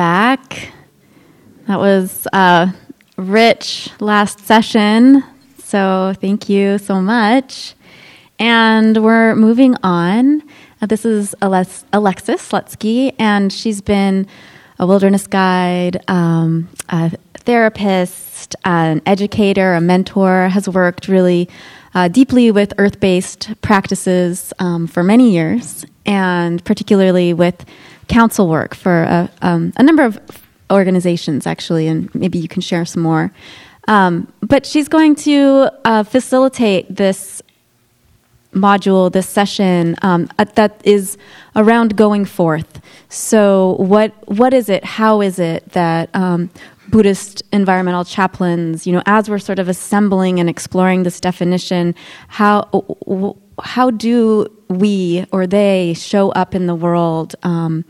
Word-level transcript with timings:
back. 0.00 0.72
That 1.66 1.78
was 1.78 2.26
a 2.32 2.72
rich 3.18 3.90
last 4.00 4.40
session. 4.46 5.22
So 5.58 6.14
thank 6.18 6.48
you 6.48 6.78
so 6.78 7.02
much. 7.02 7.74
And 8.38 8.96
we're 9.04 9.34
moving 9.34 9.76
on. 9.82 10.42
Uh, 10.80 10.86
this 10.86 11.04
is 11.04 11.34
Alexis 11.42 12.40
Slutzky, 12.50 13.14
and 13.18 13.52
she's 13.52 13.82
been 13.82 14.26
a 14.78 14.86
wilderness 14.86 15.26
guide, 15.26 16.02
um, 16.08 16.70
a 16.88 17.10
therapist, 17.34 18.56
an 18.64 19.02
educator, 19.04 19.74
a 19.74 19.82
mentor, 19.82 20.48
has 20.48 20.66
worked 20.66 21.08
really 21.08 21.46
uh, 21.92 22.08
deeply 22.08 22.50
with 22.50 22.72
earth 22.78 23.00
based 23.00 23.50
practices 23.60 24.54
um, 24.60 24.86
for 24.86 25.02
many 25.02 25.30
years, 25.30 25.84
and 26.06 26.64
particularly 26.64 27.34
with 27.34 27.66
council 28.10 28.48
work 28.48 28.74
for 28.74 29.04
a, 29.04 29.30
um, 29.40 29.72
a, 29.76 29.82
number 29.82 30.02
of 30.02 30.20
organizations, 30.70 31.46
actually, 31.46 31.86
and 31.86 32.12
maybe 32.14 32.38
you 32.38 32.48
can 32.48 32.60
share 32.60 32.84
some 32.84 33.02
more. 33.02 33.32
Um, 33.86 34.30
but 34.40 34.66
she's 34.66 34.88
going 34.88 35.14
to 35.16 35.70
uh, 35.84 36.02
facilitate 36.02 36.94
this 36.94 37.40
module, 38.52 39.12
this 39.12 39.28
session 39.28 39.96
um, 40.02 40.28
that 40.54 40.80
is 40.84 41.16
around 41.54 41.96
going 41.96 42.24
forth. 42.24 42.80
So, 43.08 43.76
what 43.78 44.12
what 44.28 44.52
is 44.52 44.68
it? 44.68 44.84
How 44.84 45.20
is 45.20 45.38
it 45.38 45.70
that 45.70 46.10
um, 46.14 46.50
Buddhist 46.88 47.42
environmental 47.52 48.04
chaplains, 48.04 48.86
you 48.86 48.92
know, 48.92 49.02
as 49.06 49.30
we're 49.30 49.38
sort 49.38 49.60
of 49.60 49.68
assembling 49.68 50.40
and 50.40 50.48
exploring 50.48 51.04
this 51.04 51.20
definition, 51.20 51.94
how 52.26 52.68
how 53.64 53.90
do 53.90 54.46
we 54.68 55.26
or 55.32 55.46
they 55.46 55.94
show 55.94 56.30
up 56.30 56.54
in 56.54 56.66
the 56.66 56.74
world 56.74 57.34
um, 57.42 57.84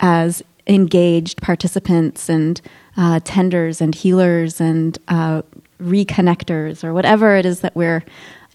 as 0.00 0.42
engaged 0.66 1.40
participants 1.40 2.28
and 2.28 2.60
uh, 2.96 3.20
tenders 3.24 3.80
and 3.80 3.94
healers 3.94 4.60
and 4.60 4.98
uh, 5.08 5.42
reconnectors 5.80 6.82
or 6.82 6.92
whatever 6.92 7.36
it 7.36 7.46
is 7.46 7.60
that 7.60 7.74
we're 7.76 8.04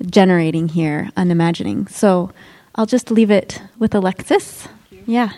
generating 0.06 0.68
here 0.68 1.10
and 1.16 1.32
imagining. 1.32 1.88
So 1.88 2.32
I'll 2.76 2.86
just 2.86 3.12
leave 3.12 3.32
it 3.32 3.62
with 3.78 3.94
Alexis. 3.94 4.68
Yeah. 5.06 5.32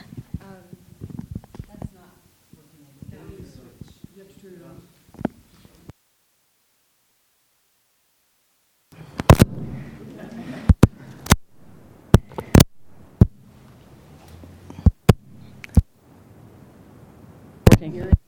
Thank 17.84 17.96
you. 17.96 18.23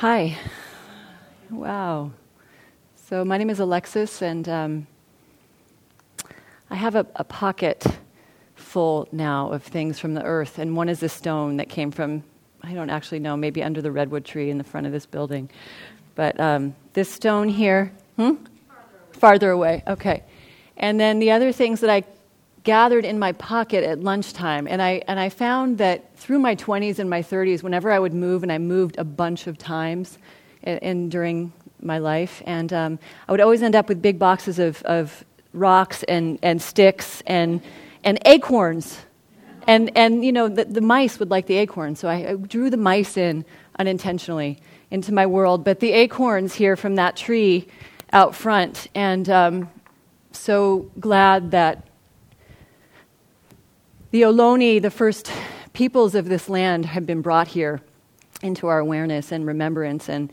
Hi. 0.00 0.36
Wow. 1.48 2.10
So, 3.08 3.24
my 3.24 3.38
name 3.38 3.48
is 3.48 3.60
Alexis, 3.60 4.20
and 4.20 4.46
um, 4.46 4.86
I 6.68 6.74
have 6.74 6.96
a, 6.96 7.06
a, 7.16 7.24
pocket 7.24 7.82
full 8.56 9.08
now 9.10 9.50
of 9.50 9.62
things 9.62 9.98
from 9.98 10.12
the 10.12 10.22
earth. 10.22 10.58
And 10.58 10.76
one 10.76 10.90
is 10.90 11.02
a 11.02 11.08
stone 11.08 11.56
that 11.56 11.70
came 11.70 11.90
from, 11.90 12.24
I 12.62 12.74
don't 12.74 12.90
actually 12.90 13.20
know, 13.20 13.38
maybe 13.38 13.62
under 13.62 13.80
the 13.80 13.90
redwood 13.90 14.26
tree 14.26 14.50
in 14.50 14.58
the 14.58 14.64
front 14.64 14.86
of 14.86 14.92
this 14.92 15.06
building. 15.06 15.48
But 16.14 16.38
um, 16.38 16.76
this 16.92 17.10
stone 17.10 17.48
here, 17.48 17.90
hmm? 18.16 18.34
Farther, 18.34 18.48
Farther 19.12 19.50
away, 19.50 19.82
okay. 19.86 20.24
And 20.76 21.00
then 21.00 21.20
the 21.20 21.30
other 21.30 21.52
things 21.52 21.80
that 21.80 21.88
I 21.88 22.02
gathered 22.66 23.04
in 23.04 23.16
my 23.16 23.30
pocket 23.30 23.84
at 23.84 24.00
lunchtime. 24.00 24.66
And 24.66 24.82
I, 24.82 25.00
and 25.06 25.20
I 25.20 25.28
found 25.28 25.78
that 25.78 26.18
through 26.18 26.40
my 26.40 26.56
20s 26.56 26.98
and 26.98 27.08
my 27.08 27.22
30s, 27.22 27.62
whenever 27.62 27.92
I 27.92 27.98
would 28.00 28.12
move, 28.12 28.42
and 28.42 28.50
I 28.50 28.58
moved 28.58 28.98
a 28.98 29.04
bunch 29.04 29.46
of 29.46 29.56
times 29.56 30.18
in, 30.62 30.78
in 30.78 31.08
during 31.08 31.52
my 31.80 31.98
life, 31.98 32.42
and 32.44 32.72
um, 32.72 32.98
I 33.28 33.32
would 33.32 33.40
always 33.40 33.62
end 33.62 33.76
up 33.76 33.88
with 33.88 34.02
big 34.02 34.18
boxes 34.18 34.58
of, 34.58 34.82
of 34.82 35.24
rocks 35.52 36.02
and, 36.02 36.40
and 36.42 36.60
sticks 36.60 37.22
and, 37.26 37.62
and 38.02 38.18
acorns. 38.24 38.98
And, 39.68 39.96
and 39.96 40.24
you 40.24 40.32
know, 40.32 40.48
the, 40.48 40.64
the 40.64 40.80
mice 40.80 41.20
would 41.20 41.30
like 41.30 41.46
the 41.46 41.58
acorns, 41.58 42.00
so 42.00 42.08
I, 42.08 42.30
I 42.30 42.34
drew 42.34 42.68
the 42.68 42.76
mice 42.76 43.16
in 43.16 43.44
unintentionally 43.78 44.58
into 44.90 45.14
my 45.14 45.26
world. 45.26 45.62
But 45.62 45.78
the 45.78 45.92
acorns 45.92 46.54
here 46.54 46.74
from 46.74 46.96
that 46.96 47.16
tree 47.16 47.68
out 48.12 48.34
front, 48.34 48.88
and 48.92 49.30
um, 49.30 49.70
so 50.32 50.90
glad 50.98 51.52
that 51.52 51.86
the 54.16 54.22
Ohlone, 54.22 54.80
the 54.80 54.90
first 54.90 55.30
peoples 55.74 56.14
of 56.14 56.26
this 56.26 56.48
land, 56.48 56.86
have 56.86 57.04
been 57.04 57.20
brought 57.20 57.46
here 57.46 57.82
into 58.40 58.66
our 58.66 58.78
awareness 58.78 59.30
and 59.30 59.46
remembrance. 59.46 60.08
And 60.08 60.32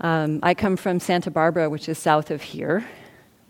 um, 0.00 0.40
I 0.42 0.54
come 0.54 0.78
from 0.78 0.98
Santa 0.98 1.30
Barbara, 1.30 1.68
which 1.68 1.86
is 1.86 1.98
south 1.98 2.30
of 2.30 2.40
here. 2.40 2.82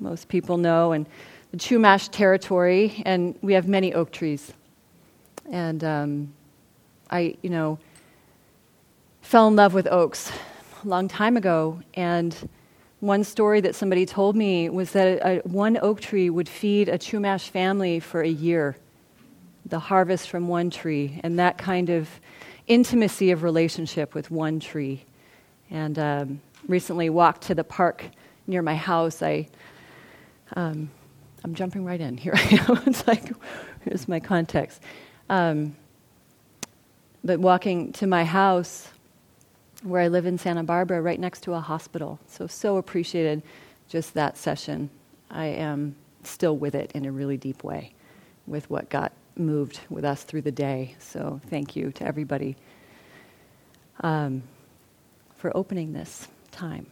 Most 0.00 0.27
people 0.27 0.56
know, 0.56 0.91
and 0.91 1.06
the 1.53 1.56
Chumash 1.56 2.09
territory, 2.11 3.00
and 3.06 3.39
we 3.43 3.53
have 3.53 3.69
many 3.69 3.95
oak 3.95 4.11
trees. 4.11 4.53
And 5.53 5.84
um, 5.84 6.34
I, 7.09 7.37
you 7.43 7.50
know, 7.50 7.78
fell 9.22 9.47
in 9.47 9.55
love 9.55 9.72
with 9.72 9.87
oaks 9.87 10.33
a 10.84 10.89
long 10.89 11.07
time 11.07 11.36
ago, 11.36 11.80
and 11.95 12.36
one 12.98 13.22
story 13.22 13.60
that 13.60 13.77
somebody 13.77 14.04
told 14.04 14.34
me 14.34 14.69
was 14.69 14.91
that 14.95 15.25
a, 15.25 15.48
one 15.48 15.78
oak 15.80 16.01
tree 16.01 16.28
would 16.28 16.48
feed 16.48 16.89
a 16.89 16.98
Chumash 16.98 17.51
family 17.51 18.01
for 18.01 18.21
a 18.21 18.28
year 18.28 18.75
the 19.66 19.78
harvest 19.80 20.30
from 20.30 20.48
one 20.48 20.71
tree 20.71 21.21
and 21.22 21.39
that 21.39 21.59
kind 21.59 21.91
of 21.91 22.09
intimacy 22.66 23.33
of 23.33 23.42
relationship 23.42 24.15
with 24.15 24.30
one 24.30 24.60
tree. 24.60 25.04
And 25.71 25.98
um, 25.98 26.41
recently 26.68 27.10
walked 27.10 27.42
to 27.42 27.54
the 27.54 27.65
park 27.65 28.04
near 28.47 28.63
my 28.63 28.77
house. 28.77 29.22
I, 29.22 29.48
um, 30.54 30.91
I'm 31.45 31.54
jumping 31.54 31.84
right 31.84 32.01
in. 32.01 32.16
Here 32.16 32.34
I 32.34 32.65
am. 32.68 32.83
it's 32.86 33.07
like, 33.07 33.33
here's 33.83 34.09
my 34.09 34.21
context. 34.21 34.80
Um, 35.28 35.77
but 37.24 37.41
walking 37.41 37.92
to 37.95 38.07
my 38.07 38.24
house, 38.24 38.89
where 39.83 40.01
I 40.01 40.09
live 40.09 40.27
in 40.27 40.39
Santa 40.39 40.63
Barbara, 40.63 41.03
right 41.03 41.18
next 41.18 41.42
to 41.42 41.54
a 41.54 41.60
hospital. 41.60 42.21
So, 42.28 42.47
so 42.47 42.77
appreciated 42.77 43.42
just 43.89 44.15
that 44.15 44.39
session. 44.39 44.91
I 45.30 45.47
am 45.47 45.97
still 46.22 46.57
with 46.57 46.74
it 46.74 46.92
in 46.92 47.04
a 47.04 47.13
really 47.13 47.36
deep 47.36 47.65
way 47.65 47.92
with 48.47 48.71
what 48.71 48.89
got 48.89 49.13
moved 49.36 49.80
with 49.91 50.04
us 50.04 50.24
through 50.24 50.42
the 50.42 50.53
day. 50.53 50.94
So 50.98 51.41
thank 51.48 51.77
you 51.77 51.92
to 51.92 52.04
everybody. 52.04 52.56
Um, 54.00 54.42
for 55.36 55.56
opening 55.56 55.92
this 55.92 56.28
time. 56.50 56.86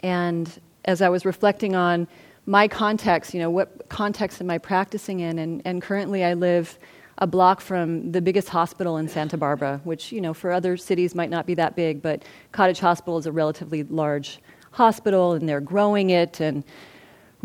And 0.00 0.60
as 0.84 1.00
I 1.00 1.08
was 1.08 1.24
reflecting 1.24 1.74
on 1.74 2.06
my 2.44 2.68
context, 2.68 3.32
you 3.34 3.40
know, 3.40 3.50
what 3.50 3.88
context 3.88 4.40
am 4.40 4.50
I 4.50 4.58
practicing 4.58 5.20
in? 5.20 5.38
And, 5.38 5.62
and 5.64 5.80
currently 5.80 6.24
I 6.24 6.34
live 6.34 6.78
a 7.18 7.26
block 7.26 7.60
from 7.60 8.12
the 8.12 8.20
biggest 8.20 8.48
hospital 8.50 8.98
in 8.98 9.08
Santa 9.08 9.38
Barbara, 9.38 9.80
which, 9.84 10.12
you 10.12 10.20
know, 10.20 10.34
for 10.34 10.52
other 10.52 10.76
cities 10.76 11.14
might 11.14 11.30
not 11.30 11.46
be 11.46 11.54
that 11.54 11.74
big, 11.74 12.02
but 12.02 12.22
Cottage 12.52 12.78
Hospital 12.78 13.16
is 13.16 13.26
a 13.26 13.32
relatively 13.32 13.84
large 13.84 14.38
hospital, 14.72 15.32
and 15.32 15.48
they're 15.48 15.60
growing 15.60 16.10
it 16.10 16.40
and 16.40 16.62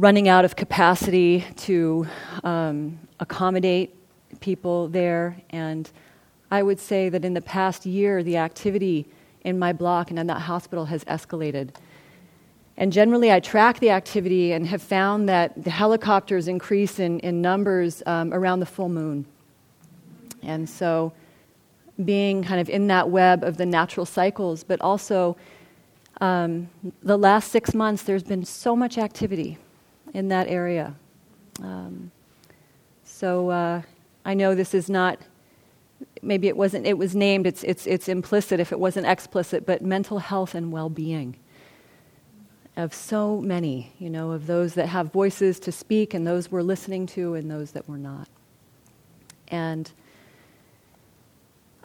running 0.01 0.27
out 0.27 0.43
of 0.43 0.55
capacity 0.55 1.45
to 1.55 2.07
um, 2.43 2.97
accommodate 3.19 3.95
people 4.39 4.87
there. 4.87 5.39
And 5.51 5.87
I 6.49 6.63
would 6.63 6.79
say 6.79 7.07
that 7.09 7.23
in 7.23 7.35
the 7.35 7.41
past 7.41 7.85
year, 7.85 8.23
the 8.23 8.37
activity 8.37 9.05
in 9.41 9.59
my 9.59 9.71
block 9.71 10.09
and 10.09 10.17
in 10.17 10.25
that 10.25 10.41
hospital 10.41 10.85
has 10.85 11.03
escalated. 11.03 11.75
And 12.77 12.91
generally, 12.91 13.31
I 13.31 13.39
track 13.41 13.79
the 13.79 13.91
activity 13.91 14.53
and 14.53 14.65
have 14.65 14.81
found 14.81 15.29
that 15.29 15.63
the 15.63 15.69
helicopters 15.69 16.47
increase 16.47 16.97
in, 16.97 17.19
in 17.19 17.39
numbers 17.39 18.01
um, 18.07 18.33
around 18.33 18.59
the 18.59 18.65
full 18.65 18.89
moon. 18.89 19.23
And 20.41 20.67
so, 20.67 21.13
being 22.03 22.43
kind 22.43 22.59
of 22.59 22.71
in 22.71 22.87
that 22.87 23.11
web 23.11 23.43
of 23.43 23.57
the 23.57 23.67
natural 23.67 24.07
cycles, 24.07 24.63
but 24.63 24.81
also 24.81 25.37
um, 26.21 26.71
the 27.03 27.17
last 27.17 27.51
six 27.51 27.75
months, 27.75 28.01
there's 28.01 28.23
been 28.23 28.45
so 28.45 28.75
much 28.75 28.97
activity 28.97 29.59
in 30.13 30.27
that 30.29 30.47
area. 30.47 30.95
Um, 31.61 32.11
so, 33.03 33.49
uh, 33.49 33.81
I 34.23 34.33
know 34.33 34.55
this 34.55 34.73
is 34.73 34.89
not 34.89 35.19
maybe 36.21 36.47
it 36.47 36.57
wasn't 36.57 36.85
it 36.85 36.97
was 36.97 37.15
named 37.15 37.47
it's 37.47 37.63
it's 37.63 37.87
it's 37.87 38.07
implicit 38.07 38.59
if 38.59 38.71
it 38.71 38.79
wasn't 38.79 39.05
explicit 39.05 39.65
but 39.65 39.81
mental 39.81 40.19
health 40.19 40.55
and 40.55 40.71
well-being 40.71 41.35
of 42.77 42.93
so 42.93 43.39
many 43.41 43.91
you 43.99 44.09
know 44.09 44.31
of 44.31 44.47
those 44.47 44.73
that 44.73 44.87
have 44.87 45.11
voices 45.11 45.59
to 45.59 45.71
speak 45.71 46.13
and 46.13 46.25
those 46.25 46.51
we're 46.51 46.61
listening 46.61 47.05
to 47.05 47.33
and 47.35 47.49
those 47.49 47.71
that 47.71 47.87
we're 47.87 47.97
not 47.97 48.27
and 49.49 49.91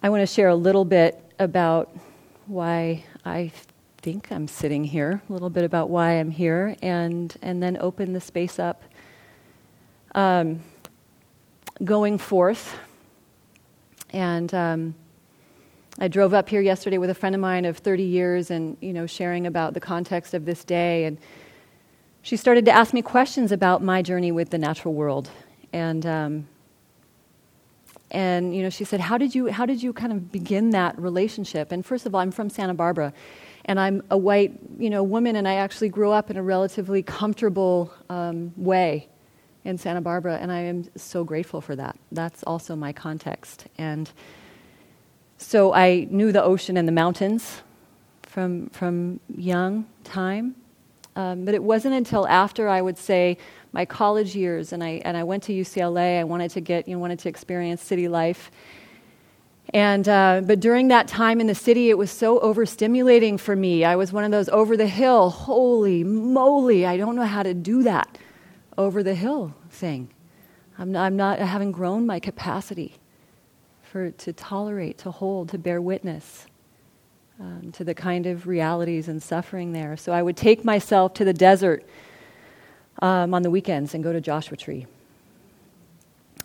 i 0.03 0.09
want 0.09 0.21
to 0.21 0.27
share 0.27 0.49
a 0.49 0.55
little 0.55 0.85
bit 0.85 1.21
about 1.39 1.95
why 2.47 3.05
i 3.25 3.51
think 4.07 4.31
i'm 4.31 4.47
sitting 4.47 4.85
here 4.85 5.21
a 5.29 5.33
little 5.33 5.51
bit 5.51 5.65
about 5.65 5.91
why 5.91 6.13
i'm 6.13 6.31
here 6.31 6.77
and 6.81 7.35
and 7.43 7.61
then 7.61 7.77
open 7.81 8.13
the 8.13 8.21
space 8.21 8.61
up 8.61 8.85
um, 10.15 10.61
going 11.83 12.17
forth 12.17 12.79
and 14.11 14.55
um, 14.55 14.95
I 15.99 16.07
drove 16.07 16.35
up 16.35 16.49
here 16.49 16.61
yesterday 16.61 16.99
with 16.99 17.11
a 17.11 17.15
friend 17.15 17.35
of 17.35 17.41
mine 17.41 17.65
of 17.65 17.79
30 17.79 18.05
years 18.05 18.53
and, 18.53 18.77
you 18.81 18.93
know, 18.93 19.07
sharing 19.07 19.45
about 19.45 19.75
the 19.75 19.81
context 19.81 20.35
of 20.35 20.45
this 20.45 20.63
day. 20.63 21.07
And 21.07 21.19
she 22.23 22.37
started 22.37 22.65
to 22.67 22.71
ask 22.71 22.95
me 22.95 23.03
questions 23.03 23.51
about 23.51 23.83
my 23.83 24.03
journey 24.03 24.31
with 24.31 24.51
the 24.51 24.59
natural 24.59 24.95
world. 24.95 25.31
And, 25.73 26.07
um, 26.07 26.49
and 28.13 28.55
you 28.55 28.63
know, 28.63 28.71
she 28.71 28.85
said, 28.85 29.01
how 29.01 29.19
did, 29.19 29.35
you, 29.35 29.47
how 29.49 29.67
did 29.67 29.83
you 29.83 29.93
kind 29.93 30.13
of 30.13 30.31
begin 30.31 30.71
that 30.71 30.97
relationship? 30.97 31.73
And 31.73 31.85
first 31.85 32.07
of 32.07 32.15
all, 32.15 32.21
I'm 32.21 32.31
from 32.31 32.49
Santa 32.49 32.73
Barbara. 32.75 33.13
And 33.67 33.79
I'm 33.79 34.03
a 34.11 34.17
white, 34.17 34.59
you 34.79 34.91
know, 34.91 35.03
woman, 35.03 35.37
and 35.37 35.47
I 35.47 35.55
actually 35.55 35.89
grew 35.89 36.11
up 36.13 36.31
in 36.31 36.37
a 36.37 36.43
relatively 36.43 37.03
comfortable 37.03 37.93
um, 38.09 38.53
way 38.57 39.09
in 39.65 39.77
Santa 39.77 40.01
Barbara, 40.01 40.39
and 40.41 40.53
I 40.53 40.61
am 40.61 40.89
so 40.97 41.25
grateful 41.25 41.61
for 41.61 41.75
that. 41.75 41.99
That's 42.13 42.45
also 42.45 42.77
my 42.77 42.93
context. 42.93 43.67
And 43.77 44.09
so 45.39 45.75
I 45.75 46.07
knew 46.11 46.31
the 46.31 46.43
ocean 46.43 46.77
and 46.77 46.87
the 46.87 46.93
mountains 46.93 47.63
from, 48.23 48.69
from 48.71 49.19
young 49.37 49.87
time. 50.05 50.55
Um, 51.17 51.45
but 51.45 51.55
it 51.55 51.63
wasn't 51.63 51.95
until 51.95 52.29
after 52.29 52.69
I 52.69 52.81
would 52.81 52.99
say 52.99 53.39
my 53.73 53.85
college 53.85 54.37
years 54.37 54.73
and 54.73 54.85
I, 54.85 55.01
and 55.05 55.17
I 55.17 55.25
went 55.25 55.43
to 55.45 55.53
UCLA, 55.53 56.21
I 56.21 56.25
wanted 56.25 56.51
to 56.53 56.61
get, 56.61 56.87
you 56.87 56.95
know, 56.95 57.01
wanted 57.01 57.19
to 57.21 57.29
experience 57.29 57.83
city 57.83 58.07
life. 58.07 58.51
And, 59.75 60.09
uh, 60.09 60.43
but 60.45 60.61
during 60.61 60.89
that 60.89 61.09
time 61.09 61.41
in 61.41 61.49
the 61.49 61.55
city, 61.55 61.91
it 61.91 61.99
was 61.99 62.11
so 62.11 62.39
overstimulating 62.41 63.39
for 63.39 63.57
me. 63.57 63.85
I 63.85 63.97
was 63.97 64.13
one 64.13 64.25
of 64.25 64.31
those 64.31 64.49
over 64.49 64.77
the 64.77 64.87
hill, 64.87 65.31
holy 65.31 66.05
moly, 66.05 66.87
I 66.87 66.97
don't 66.97 67.17
know 67.17 67.25
how 67.25 67.43
to 67.43 67.53
do 67.53 67.83
that 67.83 68.19
over 68.79 69.03
the 69.03 69.15
hill 69.15 69.55
thing. 69.71 70.09
I'm 70.79 70.93
not, 70.93 71.07
I'm 71.07 71.17
not 71.17 71.41
I 71.41 71.47
haven't 71.47 71.73
grown 71.73 72.07
my 72.07 72.21
capacity 72.21 72.95
for 73.83 74.11
to 74.11 74.33
tolerate, 74.33 74.99
to 74.99 75.11
hold, 75.11 75.49
to 75.51 75.59
bear 75.59 75.81
witness 75.81 76.47
um, 77.41 77.73
to 77.73 77.85
the 77.85 77.95
kind 77.95 78.27
of 78.27 78.47
realities 78.47 79.09
and 79.09 79.23
suffering 79.23 79.73
there. 79.73 79.97
So 79.97 80.13
I 80.13 80.23
would 80.23 80.37
take 80.37 80.65
myself 80.65 81.15
to 81.15 81.25
the 81.25 81.33
desert 81.33 81.85
um, 83.03 83.35
on 83.35 83.43
the 83.43 83.51
weekends 83.51 83.95
and 83.95 84.05
go 84.05 84.13
to 84.13 84.21
Joshua 84.21 84.57
Tree. 84.57 84.87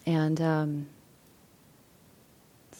And 0.05 0.41
um, 0.41 0.87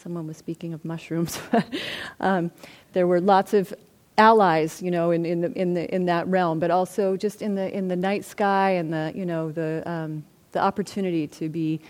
someone 0.02 0.26
was 0.26 0.36
speaking 0.36 0.74
of 0.74 0.84
mushrooms. 0.84 1.38
um, 2.20 2.50
there 2.92 3.06
were 3.06 3.20
lots 3.20 3.54
of 3.54 3.72
allies, 4.18 4.82
you 4.82 4.90
know, 4.90 5.12
in, 5.12 5.24
in, 5.24 5.40
the, 5.40 5.52
in, 5.52 5.74
the, 5.74 5.94
in 5.94 6.06
that 6.06 6.26
realm, 6.26 6.58
but 6.58 6.70
also 6.70 7.16
just 7.16 7.40
in 7.40 7.54
the, 7.54 7.74
in 7.74 7.88
the 7.88 7.96
night 7.96 8.24
sky 8.24 8.70
and 8.70 8.92
the, 8.92 9.12
you 9.14 9.24
know, 9.24 9.52
the, 9.52 9.82
um, 9.86 10.24
the 10.50 10.60
opportunity 10.60 11.26
to 11.26 11.48
be 11.48 11.80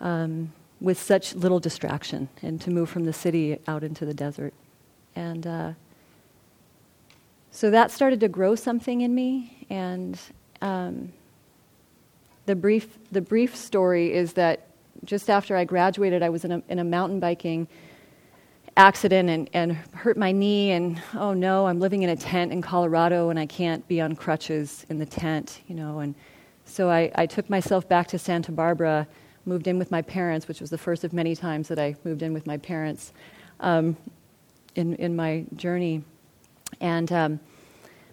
um, 0.00 0.52
with 0.80 1.00
such 1.00 1.34
little 1.34 1.60
distraction 1.60 2.28
and 2.42 2.60
to 2.60 2.70
move 2.70 2.90
from 2.90 3.04
the 3.04 3.12
city 3.12 3.58
out 3.68 3.84
into 3.84 4.04
the 4.04 4.14
desert. 4.14 4.52
And 5.14 5.46
uh, 5.46 5.72
so 7.52 7.70
that 7.70 7.92
started 7.92 8.20
to 8.20 8.28
grow 8.28 8.56
something 8.56 9.00
in 9.00 9.14
me. 9.14 9.66
And 9.70 10.18
um, 10.60 11.12
the, 12.46 12.56
brief, 12.56 12.98
the 13.12 13.20
brief 13.20 13.54
story 13.54 14.12
is 14.12 14.32
that 14.32 14.66
just 15.04 15.28
after 15.30 15.56
I 15.56 15.64
graduated, 15.64 16.22
I 16.22 16.28
was 16.28 16.44
in 16.44 16.52
a, 16.52 16.62
in 16.68 16.78
a 16.78 16.84
mountain 16.84 17.20
biking 17.20 17.66
accident 18.76 19.28
and, 19.28 19.50
and 19.52 19.72
hurt 19.94 20.16
my 20.16 20.32
knee 20.32 20.72
and 20.72 21.00
oh 21.14 21.32
no 21.32 21.64
i'm 21.64 21.78
living 21.78 22.02
in 22.02 22.10
a 22.10 22.16
tent 22.16 22.50
in 22.50 22.60
colorado 22.60 23.30
and 23.30 23.38
i 23.38 23.46
can't 23.46 23.86
be 23.86 24.00
on 24.00 24.16
crutches 24.16 24.84
in 24.88 24.98
the 24.98 25.06
tent 25.06 25.60
you 25.68 25.76
know 25.76 26.00
and 26.00 26.12
so 26.64 26.90
I, 26.90 27.08
I 27.14 27.24
took 27.26 27.48
myself 27.48 27.88
back 27.88 28.08
to 28.08 28.18
santa 28.18 28.50
barbara 28.50 29.06
moved 29.44 29.68
in 29.68 29.78
with 29.78 29.92
my 29.92 30.02
parents 30.02 30.48
which 30.48 30.60
was 30.60 30.70
the 30.70 30.78
first 30.78 31.04
of 31.04 31.12
many 31.12 31.36
times 31.36 31.68
that 31.68 31.78
i 31.78 31.94
moved 32.02 32.22
in 32.22 32.32
with 32.32 32.48
my 32.48 32.56
parents 32.56 33.12
um, 33.60 33.96
in, 34.74 34.94
in 34.96 35.16
my 35.16 35.44
journey. 35.56 36.02
And 36.80 37.10
um, 37.12 37.40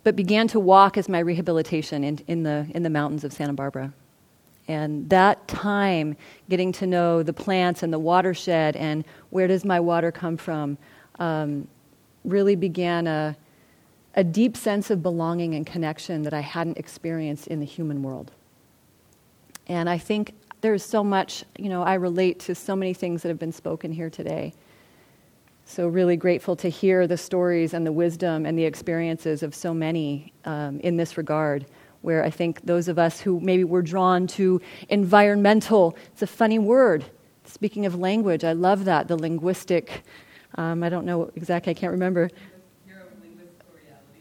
but 0.03 0.15
began 0.15 0.47
to 0.49 0.59
walk 0.59 0.97
as 0.97 1.07
my 1.07 1.19
rehabilitation 1.19 2.03
in, 2.03 2.19
in, 2.27 2.43
the, 2.43 2.67
in 2.73 2.81
the 2.81 2.89
mountains 2.89 3.23
of 3.23 3.31
santa 3.31 3.53
barbara 3.53 3.93
and 4.67 5.09
that 5.09 5.47
time, 5.47 6.15
getting 6.49 6.71
to 6.73 6.87
know 6.87 7.23
the 7.23 7.33
plants 7.33 7.83
and 7.83 7.91
the 7.91 7.99
watershed 7.99 8.75
and 8.75 9.03
where 9.29 9.47
does 9.47 9.65
my 9.65 9.79
water 9.79 10.11
come 10.11 10.37
from, 10.37 10.77
um, 11.19 11.67
really 12.23 12.55
began 12.55 13.07
a, 13.07 13.35
a 14.15 14.23
deep 14.23 14.55
sense 14.55 14.89
of 14.89 15.01
belonging 15.01 15.55
and 15.55 15.65
connection 15.65 16.23
that 16.23 16.33
I 16.33 16.41
hadn't 16.41 16.77
experienced 16.77 17.47
in 17.47 17.59
the 17.59 17.65
human 17.65 18.03
world. 18.03 18.31
And 19.67 19.89
I 19.89 19.97
think 19.97 20.33
there's 20.61 20.83
so 20.83 21.03
much, 21.03 21.43
you 21.57 21.69
know, 21.69 21.81
I 21.81 21.95
relate 21.95 22.39
to 22.41 22.55
so 22.55 22.75
many 22.75 22.93
things 22.93 23.23
that 23.23 23.29
have 23.29 23.39
been 23.39 23.51
spoken 23.51 23.91
here 23.91 24.09
today. 24.09 24.53
So, 25.65 25.87
really 25.87 26.17
grateful 26.17 26.55
to 26.57 26.69
hear 26.69 27.07
the 27.07 27.17
stories 27.17 27.73
and 27.73 27.85
the 27.85 27.91
wisdom 27.91 28.45
and 28.45 28.57
the 28.57 28.65
experiences 28.65 29.41
of 29.41 29.55
so 29.55 29.73
many 29.73 30.33
um, 30.43 30.79
in 30.81 30.97
this 30.97 31.17
regard 31.17 31.65
where 32.01 32.23
I 32.23 32.29
think 32.29 32.61
those 32.65 32.87
of 32.87 32.97
us 32.97 33.21
who 33.21 33.39
maybe 33.39 33.63
were 33.63 33.81
drawn 33.81 34.27
to 34.27 34.61
environmental, 34.89 35.95
it's 36.13 36.21
a 36.21 36.27
funny 36.27 36.59
word. 36.59 37.05
Speaking 37.45 37.85
of 37.85 37.95
language, 37.95 38.43
I 38.43 38.53
love 38.53 38.85
that, 38.85 39.07
the 39.07 39.15
linguistic, 39.15 40.03
um, 40.55 40.83
I 40.83 40.89
don't 40.89 41.05
know 41.05 41.31
exactly, 41.35 41.71
I 41.71 41.73
can't 41.73 41.91
remember. 41.91 42.29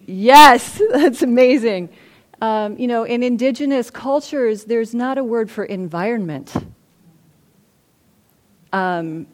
Yes, 0.07 0.81
that's 0.93 1.23
amazing. 1.23 1.89
Um, 2.43 2.79
you 2.79 2.87
know, 2.87 3.05
in 3.05 3.23
indigenous 3.23 3.91
cultures, 3.91 4.65
there's 4.65 4.95
not 4.95 5.19
a 5.19 5.25
word 5.25 5.51
for 5.51 5.65
environment. 5.65 6.55
Um, 8.73 9.27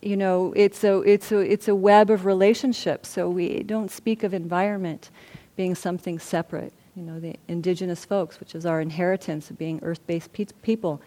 you 0.00 0.16
know, 0.16 0.52
it's 0.56 0.82
a, 0.84 1.00
it's, 1.00 1.32
a, 1.32 1.38
it's 1.38 1.68
a 1.68 1.74
web 1.74 2.10
of 2.10 2.24
relationships, 2.24 3.10
so 3.10 3.28
we 3.28 3.62
don't 3.62 3.90
speak 3.90 4.22
of 4.22 4.32
environment 4.32 5.10
being 5.56 5.74
something 5.74 6.18
separate 6.18 6.72
you 7.00 7.06
know, 7.06 7.18
the 7.18 7.34
indigenous 7.48 8.04
folks, 8.04 8.38
which 8.40 8.54
is 8.54 8.66
our 8.66 8.78
inheritance 8.78 9.50
of 9.50 9.56
being 9.56 9.80
earth 9.82 10.06
based 10.06 10.34
pe- 10.34 10.44
people. 10.60 11.00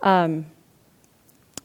Um, 0.00 0.44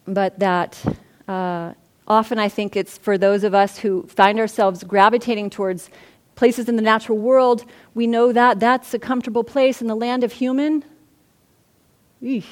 but 0.08 0.40
that 0.40 0.82
uh, 1.28 1.74
often 2.08 2.40
I 2.40 2.48
think 2.48 2.78
it's 2.78 2.98
for 2.98 3.18
those 3.18 3.44
of 3.44 3.54
us 3.54 3.80
who 3.80 4.04
find 4.08 4.40
ourselves 4.40 4.86
gravitating 4.86 5.50
towards 5.50 5.90
places 6.36 6.70
in 6.70 6.78
the 6.78 6.82
natural 6.82 7.18
world, 7.18 7.66
we 7.94 8.08
know 8.08 8.32
that 8.32 8.62
that's 8.62 8.94
a 8.94 9.00
comfortable 9.00 9.44
place 9.44 9.82
in 9.82 9.88
the 9.88 9.96
land 9.96 10.24
of 10.24 10.32
human. 10.32 10.86
Eesh, 12.24 12.46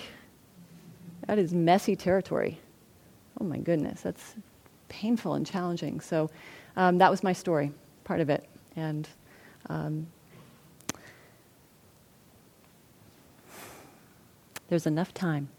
that 1.26 1.40
is 1.40 1.54
messy 1.54 1.96
territory. 1.96 2.60
Oh 3.40 3.46
my 3.46 3.60
goodness, 3.60 4.02
that's 4.02 4.36
painful 4.90 5.36
and 5.36 5.48
challenging. 5.48 6.02
So 6.02 6.30
um, 6.76 6.98
that 6.98 7.10
was 7.10 7.24
my 7.24 7.32
story, 7.32 7.72
part 8.04 8.20
of 8.20 8.30
it. 8.30 8.46
And 8.76 9.08
um, 9.70 10.08
there's 14.72 14.88
enough 14.88 15.14
time. 15.14 15.50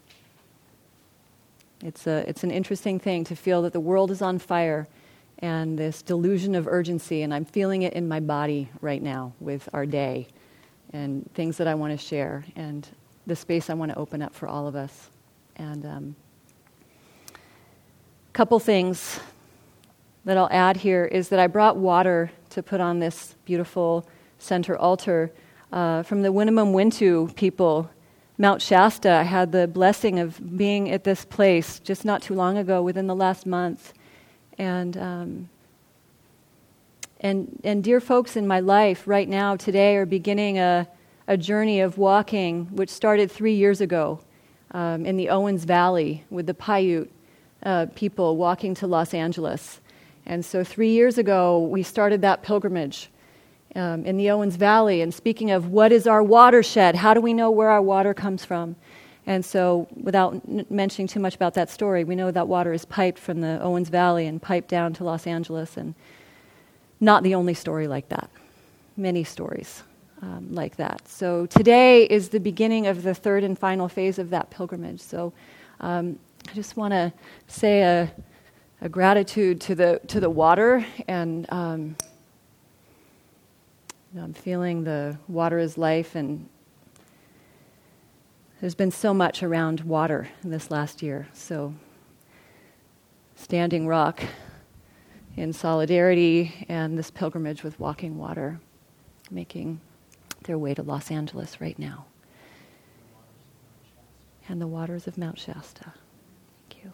It's, 1.85 2.07
a, 2.07 2.25
it's 2.26 2.45
an 2.45 2.50
interesting 2.50 2.99
thing 2.99 3.25
to 3.25 3.37
feel 3.37 3.61
that 3.61 3.75
the 3.75 3.81
world 3.81 4.11
is 4.11 4.23
on 4.23 4.38
fire 4.38 4.88
and 5.40 5.78
this 5.78 6.00
delusion 6.00 6.54
of 6.54 6.66
urgency, 6.66 7.21
and 7.21 7.35
I'm 7.35 7.45
feeling 7.45 7.83
it 7.83 7.92
in 7.92 8.09
my 8.09 8.21
body 8.21 8.71
right 8.81 9.02
now 9.02 9.35
with 9.38 9.69
our 9.75 9.85
day 9.85 10.28
and 10.95 11.31
things 11.35 11.59
that 11.59 11.69
I 11.69 11.75
want 11.75 11.92
to 11.92 12.02
share 12.02 12.42
and 12.57 12.88
the 13.26 13.37
space 13.37 13.69
I 13.69 13.75
want 13.75 13.92
to 13.92 13.99
open 13.99 14.23
up 14.23 14.33
for 14.33 14.49
all 14.49 14.66
of 14.66 14.75
us. 14.75 15.11
And 15.57 15.85
um, 15.85 16.16
a 17.35 18.33
couple 18.33 18.59
things 18.61 19.21
that 20.25 20.38
I'll 20.38 20.49
add 20.50 20.78
here 20.78 21.04
is 21.04 21.28
that 21.28 21.38
I 21.38 21.49
brought 21.49 21.76
water 21.76 22.33
to 22.49 22.62
put 22.62 22.81
on 22.81 22.99
this 22.99 23.35
beautiful 23.45 24.09
center 24.38 24.75
altar 24.75 25.31
uh, 25.71 26.02
from 26.02 26.23
the 26.23 26.31
Winnemem 26.31 26.73
Wintu 26.73 27.37
people. 27.37 27.90
Mount 28.43 28.61
Shasta, 28.61 29.09
I 29.09 29.23
had 29.23 29.53
the 29.53 29.69
blessing 29.69 30.19
of 30.19 30.59
being 30.59 30.91
at 30.91 31.05
this 31.05 31.25
place 31.25 31.79
just 31.79 32.05
not 32.05 32.23
too 32.23 32.35
long 32.35 32.59
ago, 32.59 32.83
within 32.83 33.07
the 33.07 33.15
last 33.15 33.47
month. 33.47 33.93
And, 34.59 34.97
um, 34.97 35.49
and, 37.21 37.61
and 37.63 37.85
dear 37.85 38.01
folks 38.01 38.35
in 38.35 38.49
my 38.49 38.59
life 38.59 39.07
right 39.07 39.29
now, 39.29 39.55
today, 39.55 39.95
are 39.95 40.07
beginning 40.07 40.59
a, 40.59 40.89
a 41.29 41.37
journey 41.37 41.79
of 41.83 41.99
walking, 41.99 42.67
which 42.75 42.91
started 42.91 43.31
three 43.31 43.55
years 43.55 43.81
ago 43.81 44.19
um, 44.73 45.07
in 45.07 45.17
the 45.17 45.29
Owens 45.29 45.63
Valley 45.63 46.25
with 46.29 46.49
the 46.49 46.55
Paiute 46.55 47.13
uh, 47.63 47.87
people 47.95 48.37
walking 48.37 48.75
to 48.75 48.89
Los 48.89 49.15
Angeles. 49.15 49.81
And 50.27 50.45
so, 50.45 50.65
three 50.65 50.91
years 50.91 51.17
ago, 51.17 51.61
we 51.61 51.85
started 51.85 52.23
that 52.23 52.43
pilgrimage 52.43 53.09
um, 53.75 54.05
in 54.05 54.17
the 54.17 54.31
Owens 54.31 54.57
Valley. 54.57 55.00
And 55.00 55.12
speaking 55.12 55.50
of 55.50 55.69
what 55.69 55.93
is 55.93 56.07
our 56.07 56.23
watershed, 56.23 56.97
how 56.97 57.14
do 57.14 57.21
we 57.21 57.33
know 57.33 57.50
where 57.50 57.71
our 57.71 57.83
water 57.83 58.14
comes 58.14 58.45
from? 58.45 58.76
And 59.26 59.45
so, 59.45 59.87
without 59.95 60.35
n- 60.49 60.67
mentioning 60.69 61.07
too 61.07 61.21
much 61.21 61.35
about 61.37 61.55
that 61.55 61.71
story, 61.71 62.02
we 62.02 62.17
know 62.17 62.31
that 62.31 62.49
water 62.49 62.73
is 62.73 62.85
piped 62.85 63.19
from 63.19 63.41
the 63.41 63.61
Owens 63.62 63.88
Valley 63.88 64.26
and 64.26 64.43
piped 64.43 64.69
down 64.69 64.93
to 64.95 65.05
Los 65.05 65.26
Angeles. 65.26 65.76
And 65.76 65.95
not 67.00 67.23
the 67.23 67.35
only 67.35 67.55
story 67.55 67.87
like 67.87 68.09
that, 68.09 68.31
many 68.97 69.23
stories 69.23 69.85
um, 70.23 70.52
like 70.52 70.76
that. 70.76 71.07
So, 71.07 71.47
today 71.47 72.05
is 72.05 72.31
the 72.31 72.41
beginning 72.41 72.88
of 72.88 73.05
the 73.05 73.14
third 73.14 73.45
and 73.45 73.57
final 73.57 73.88
phase 73.88 74.19
of 74.19 74.31
that 74.31 74.50
pilgrimage. 74.50 75.00
So, 75.00 75.33
um, 75.81 76.19
I 76.50 76.55
just 76.55 76.76
want 76.76 76.93
to 76.93 77.12
say 77.47 77.83
a 77.83 78.12
a 78.83 78.88
gratitude 78.88 79.61
to 79.61 79.75
the 79.75 80.00
to 80.09 80.19
the 80.21 80.29
water, 80.29 80.85
and 81.07 81.47
um, 81.50 81.97
you 84.12 84.19
know, 84.19 84.25
I'm 84.25 84.35
feeling 84.35 84.85
the 84.85 85.16
water 85.26 85.59
is 85.59 85.78
life, 85.78 86.14
and 86.14 86.49
there's 88.61 88.75
been 88.75 88.90
so 88.90 89.14
much 89.14 89.42
around 89.42 89.81
water 89.81 90.28
this 90.45 90.71
last 90.71 91.02
year. 91.02 91.28
So, 91.33 91.75
Standing 93.37 93.87
Rock 93.87 94.23
in 95.37 95.52
solidarity, 95.52 96.66
and 96.69 96.99
this 96.99 97.11
pilgrimage 97.11 97.62
with 97.62 97.81
Walking 97.81 98.19
Water, 98.19 98.61
making 99.31 99.81
their 100.45 100.59
way 100.59 100.75
to 100.75 100.83
Los 100.83 101.11
Angeles 101.11 101.61
right 101.61 101.78
now, 101.78 102.04
and 104.49 104.61
the 104.61 104.66
waters 104.66 105.07
of 105.07 105.16
Mount 105.16 105.38
Shasta 105.38 105.92
Thank 106.69 106.85
you. 106.85 106.92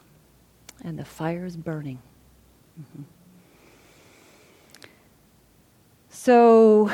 and 0.84 0.98
the 0.98 1.04
fire 1.04 1.44
is 1.44 1.56
burning. 1.56 1.98
Mm-hmm. 2.80 3.02
So, 6.28 6.90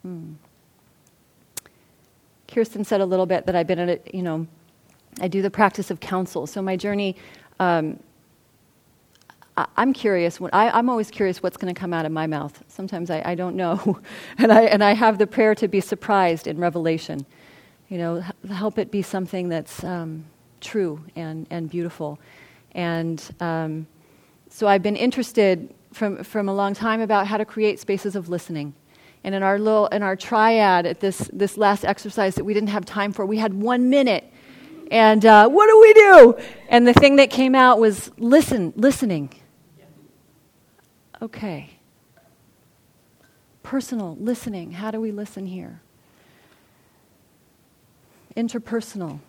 hmm. 0.00 0.32
Kirsten 2.48 2.86
said 2.86 3.02
a 3.02 3.04
little 3.04 3.26
bit 3.26 3.44
that 3.44 3.54
I've 3.54 3.66
been 3.66 3.78
in 3.78 3.90
it, 3.90 4.14
you 4.14 4.22
know, 4.22 4.46
I 5.20 5.28
do 5.28 5.42
the 5.42 5.50
practice 5.50 5.90
of 5.90 6.00
counsel. 6.00 6.46
So 6.46 6.62
my 6.62 6.74
journey, 6.74 7.16
um, 7.60 8.00
I, 9.58 9.66
am 9.76 9.92
curious. 9.92 10.40
When, 10.40 10.48
I, 10.54 10.78
am 10.78 10.88
always 10.88 11.10
curious 11.10 11.42
what's 11.42 11.58
going 11.58 11.74
to 11.74 11.78
come 11.78 11.92
out 11.92 12.06
of 12.06 12.12
my 12.12 12.26
mouth. 12.26 12.64
Sometimes 12.68 13.10
I, 13.10 13.20
I 13.26 13.34
don't 13.34 13.56
know, 13.56 14.00
and 14.38 14.50
I 14.50 14.62
and 14.62 14.82
I 14.82 14.94
have 14.94 15.18
the 15.18 15.26
prayer 15.26 15.54
to 15.56 15.68
be 15.68 15.82
surprised 15.82 16.46
in 16.46 16.56
revelation. 16.56 17.26
You 17.90 17.98
know, 17.98 18.24
help 18.48 18.78
it 18.78 18.90
be 18.90 19.02
something 19.02 19.50
that's 19.50 19.84
um, 19.84 20.24
true 20.62 21.04
and, 21.14 21.46
and 21.50 21.68
beautiful. 21.68 22.18
And 22.74 23.22
um, 23.38 23.86
so 24.48 24.66
I've 24.66 24.82
been 24.82 24.96
interested 24.96 25.74
from, 25.92 26.24
from 26.24 26.48
a 26.48 26.54
long 26.54 26.74
time 26.74 27.00
about 27.00 27.26
how 27.26 27.36
to 27.36 27.44
create 27.44 27.78
spaces 27.78 28.16
of 28.16 28.28
listening. 28.28 28.74
And 29.24 29.34
in 29.34 29.42
our 29.42 29.58
little 29.58 29.86
in 29.88 30.02
our 30.02 30.16
triad 30.16 30.84
at 30.84 30.98
this 30.98 31.30
this 31.32 31.56
last 31.56 31.84
exercise 31.84 32.34
that 32.34 32.44
we 32.44 32.54
didn't 32.54 32.70
have 32.70 32.84
time 32.84 33.12
for, 33.12 33.24
we 33.24 33.38
had 33.38 33.54
one 33.54 33.88
minute. 33.88 34.24
And 34.90 35.24
uh, 35.24 35.48
what 35.48 35.68
do 35.68 35.80
we 35.80 35.92
do? 35.94 36.36
And 36.68 36.86
the 36.86 36.92
thing 36.92 37.16
that 37.16 37.30
came 37.30 37.54
out 37.54 37.78
was 37.78 38.10
listen, 38.18 38.72
listening. 38.76 39.32
Okay. 41.22 41.78
Personal 43.62 44.16
listening. 44.20 44.72
How 44.72 44.90
do 44.90 45.00
we 45.00 45.12
listen 45.12 45.46
here? 45.46 45.80
Interpersonal. 48.36 49.20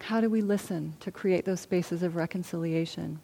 How 0.00 0.20
do 0.20 0.28
we 0.28 0.40
listen 0.40 0.94
to 1.00 1.10
create 1.10 1.44
those 1.44 1.60
spaces 1.60 2.02
of 2.02 2.16
reconciliation? 2.16 3.20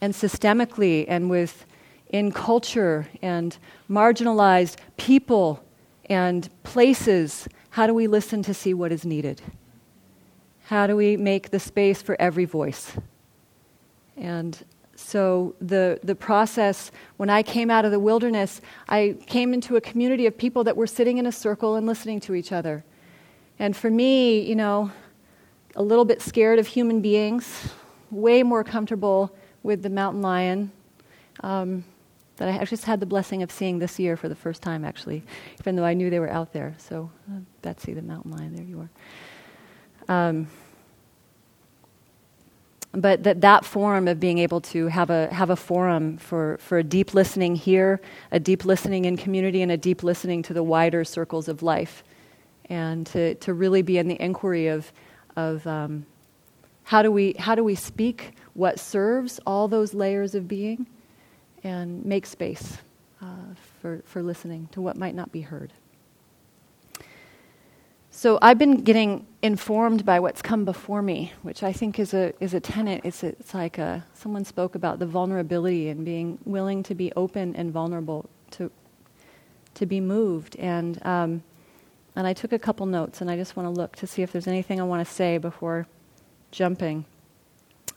And 0.00 0.14
systemically, 0.14 1.04
and 1.08 1.28
with 1.28 1.66
in 2.08 2.32
culture 2.32 3.08
and 3.20 3.56
marginalized 3.90 4.76
people 4.96 5.62
and 6.06 6.48
places, 6.62 7.48
how 7.70 7.86
do 7.86 7.94
we 7.94 8.06
listen 8.06 8.42
to 8.42 8.54
see 8.54 8.74
what 8.74 8.92
is 8.92 9.04
needed? 9.04 9.42
How 10.64 10.86
do 10.86 10.96
we 10.96 11.16
make 11.16 11.50
the 11.50 11.60
space 11.60 12.00
for 12.02 12.16
every 12.20 12.44
voice? 12.44 12.92
And 14.16 14.58
so 14.94 15.54
the, 15.60 16.00
the 16.02 16.14
process, 16.14 16.90
when 17.18 17.30
I 17.30 17.42
came 17.42 17.70
out 17.70 17.84
of 17.84 17.90
the 17.90 18.00
wilderness, 18.00 18.60
I 18.88 19.16
came 19.26 19.54
into 19.54 19.76
a 19.76 19.80
community 19.80 20.26
of 20.26 20.36
people 20.36 20.64
that 20.64 20.76
were 20.76 20.86
sitting 20.86 21.18
in 21.18 21.26
a 21.26 21.32
circle 21.32 21.76
and 21.76 21.86
listening 21.86 22.20
to 22.20 22.34
each 22.34 22.52
other. 22.52 22.84
And 23.58 23.76
for 23.76 23.90
me, 23.90 24.40
you 24.40 24.56
know, 24.56 24.90
a 25.76 25.82
little 25.82 26.04
bit 26.04 26.20
scared 26.20 26.58
of 26.58 26.66
human 26.66 27.00
beings, 27.00 27.68
way 28.10 28.42
more 28.42 28.64
comfortable 28.64 29.34
with 29.62 29.82
the 29.82 29.90
mountain 29.90 30.22
lion 30.22 30.70
um, 31.40 31.84
that 32.36 32.48
I 32.48 32.64
just 32.64 32.84
had 32.84 33.00
the 33.00 33.06
blessing 33.06 33.42
of 33.42 33.50
seeing 33.50 33.78
this 33.78 33.98
year 33.98 34.16
for 34.16 34.28
the 34.28 34.34
first 34.34 34.62
time, 34.62 34.84
actually, 34.84 35.22
even 35.60 35.76
though 35.76 35.84
I 35.84 35.94
knew 35.94 36.10
they 36.10 36.20
were 36.20 36.30
out 36.30 36.52
there. 36.52 36.74
So, 36.78 37.10
uh, 37.30 37.40
Betsy, 37.62 37.94
the 37.94 38.02
mountain 38.02 38.30
lion, 38.30 38.54
there 38.54 38.64
you 38.64 38.88
are. 40.08 40.26
Um, 40.26 40.48
but 42.92 43.24
that, 43.24 43.42
that 43.42 43.64
form 43.64 44.08
of 44.08 44.18
being 44.18 44.38
able 44.38 44.60
to 44.62 44.86
have 44.86 45.10
a, 45.10 45.32
have 45.32 45.50
a 45.50 45.56
forum 45.56 46.16
for, 46.16 46.56
for 46.58 46.78
a 46.78 46.82
deep 46.82 47.12
listening 47.12 47.54
here, 47.54 48.00
a 48.32 48.40
deep 48.40 48.64
listening 48.64 49.04
in 49.04 49.16
community, 49.16 49.60
and 49.60 49.70
a 49.70 49.76
deep 49.76 50.02
listening 50.02 50.42
to 50.44 50.54
the 50.54 50.62
wider 50.62 51.04
circles 51.04 51.48
of 51.48 51.62
life, 51.62 52.02
and 52.70 53.06
to, 53.08 53.34
to 53.36 53.52
really 53.52 53.82
be 53.82 53.98
in 53.98 54.08
the 54.08 54.20
inquiry 54.22 54.68
of 54.68 54.92
of 55.38 55.64
um, 55.68 56.04
how, 56.82 57.00
do 57.00 57.12
we, 57.12 57.34
how 57.38 57.54
do 57.54 57.62
we 57.62 57.76
speak 57.76 58.32
what 58.58 58.80
serves 58.80 59.38
all 59.46 59.68
those 59.68 59.94
layers 59.94 60.34
of 60.34 60.48
being 60.48 60.84
and 61.62 62.04
make 62.04 62.26
space 62.26 62.78
uh, 63.22 63.54
for, 63.80 64.02
for 64.04 64.20
listening 64.20 64.68
to 64.72 64.80
what 64.80 64.96
might 64.96 65.14
not 65.14 65.30
be 65.30 65.42
heard. 65.42 65.72
So 68.10 68.36
I've 68.42 68.58
been 68.58 68.82
getting 68.82 69.24
informed 69.42 70.04
by 70.04 70.18
what's 70.18 70.42
come 70.42 70.64
before 70.64 71.02
me, 71.02 71.32
which 71.42 71.62
I 71.62 71.72
think 71.72 72.00
is 72.00 72.12
a 72.12 72.34
is 72.42 72.52
a 72.52 72.58
tenet. 72.58 73.02
It's 73.04 73.22
it's 73.22 73.54
like 73.54 73.78
a, 73.78 74.04
someone 74.12 74.44
spoke 74.44 74.74
about 74.74 74.98
the 74.98 75.06
vulnerability 75.06 75.88
and 75.88 76.04
being 76.04 76.38
willing 76.44 76.82
to 76.82 76.96
be 76.96 77.12
open 77.14 77.54
and 77.54 77.70
vulnerable 77.70 78.28
to 78.52 78.72
to 79.74 79.86
be 79.86 80.00
moved. 80.00 80.56
And 80.56 81.00
um, 81.06 81.44
and 82.16 82.26
I 82.26 82.32
took 82.32 82.52
a 82.52 82.58
couple 82.58 82.86
notes, 82.86 83.20
and 83.20 83.30
I 83.30 83.36
just 83.36 83.54
want 83.54 83.72
to 83.72 83.80
look 83.80 83.94
to 83.96 84.06
see 84.08 84.22
if 84.22 84.32
there's 84.32 84.48
anything 84.48 84.80
I 84.80 84.84
want 84.84 85.06
to 85.06 85.14
say 85.14 85.38
before 85.38 85.86
jumping. 86.50 87.04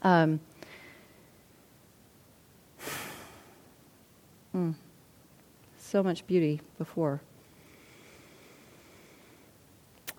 Um, 0.03 0.39
mm, 4.55 4.73
so 5.79 6.03
much 6.03 6.25
beauty 6.27 6.61
before. 6.77 7.21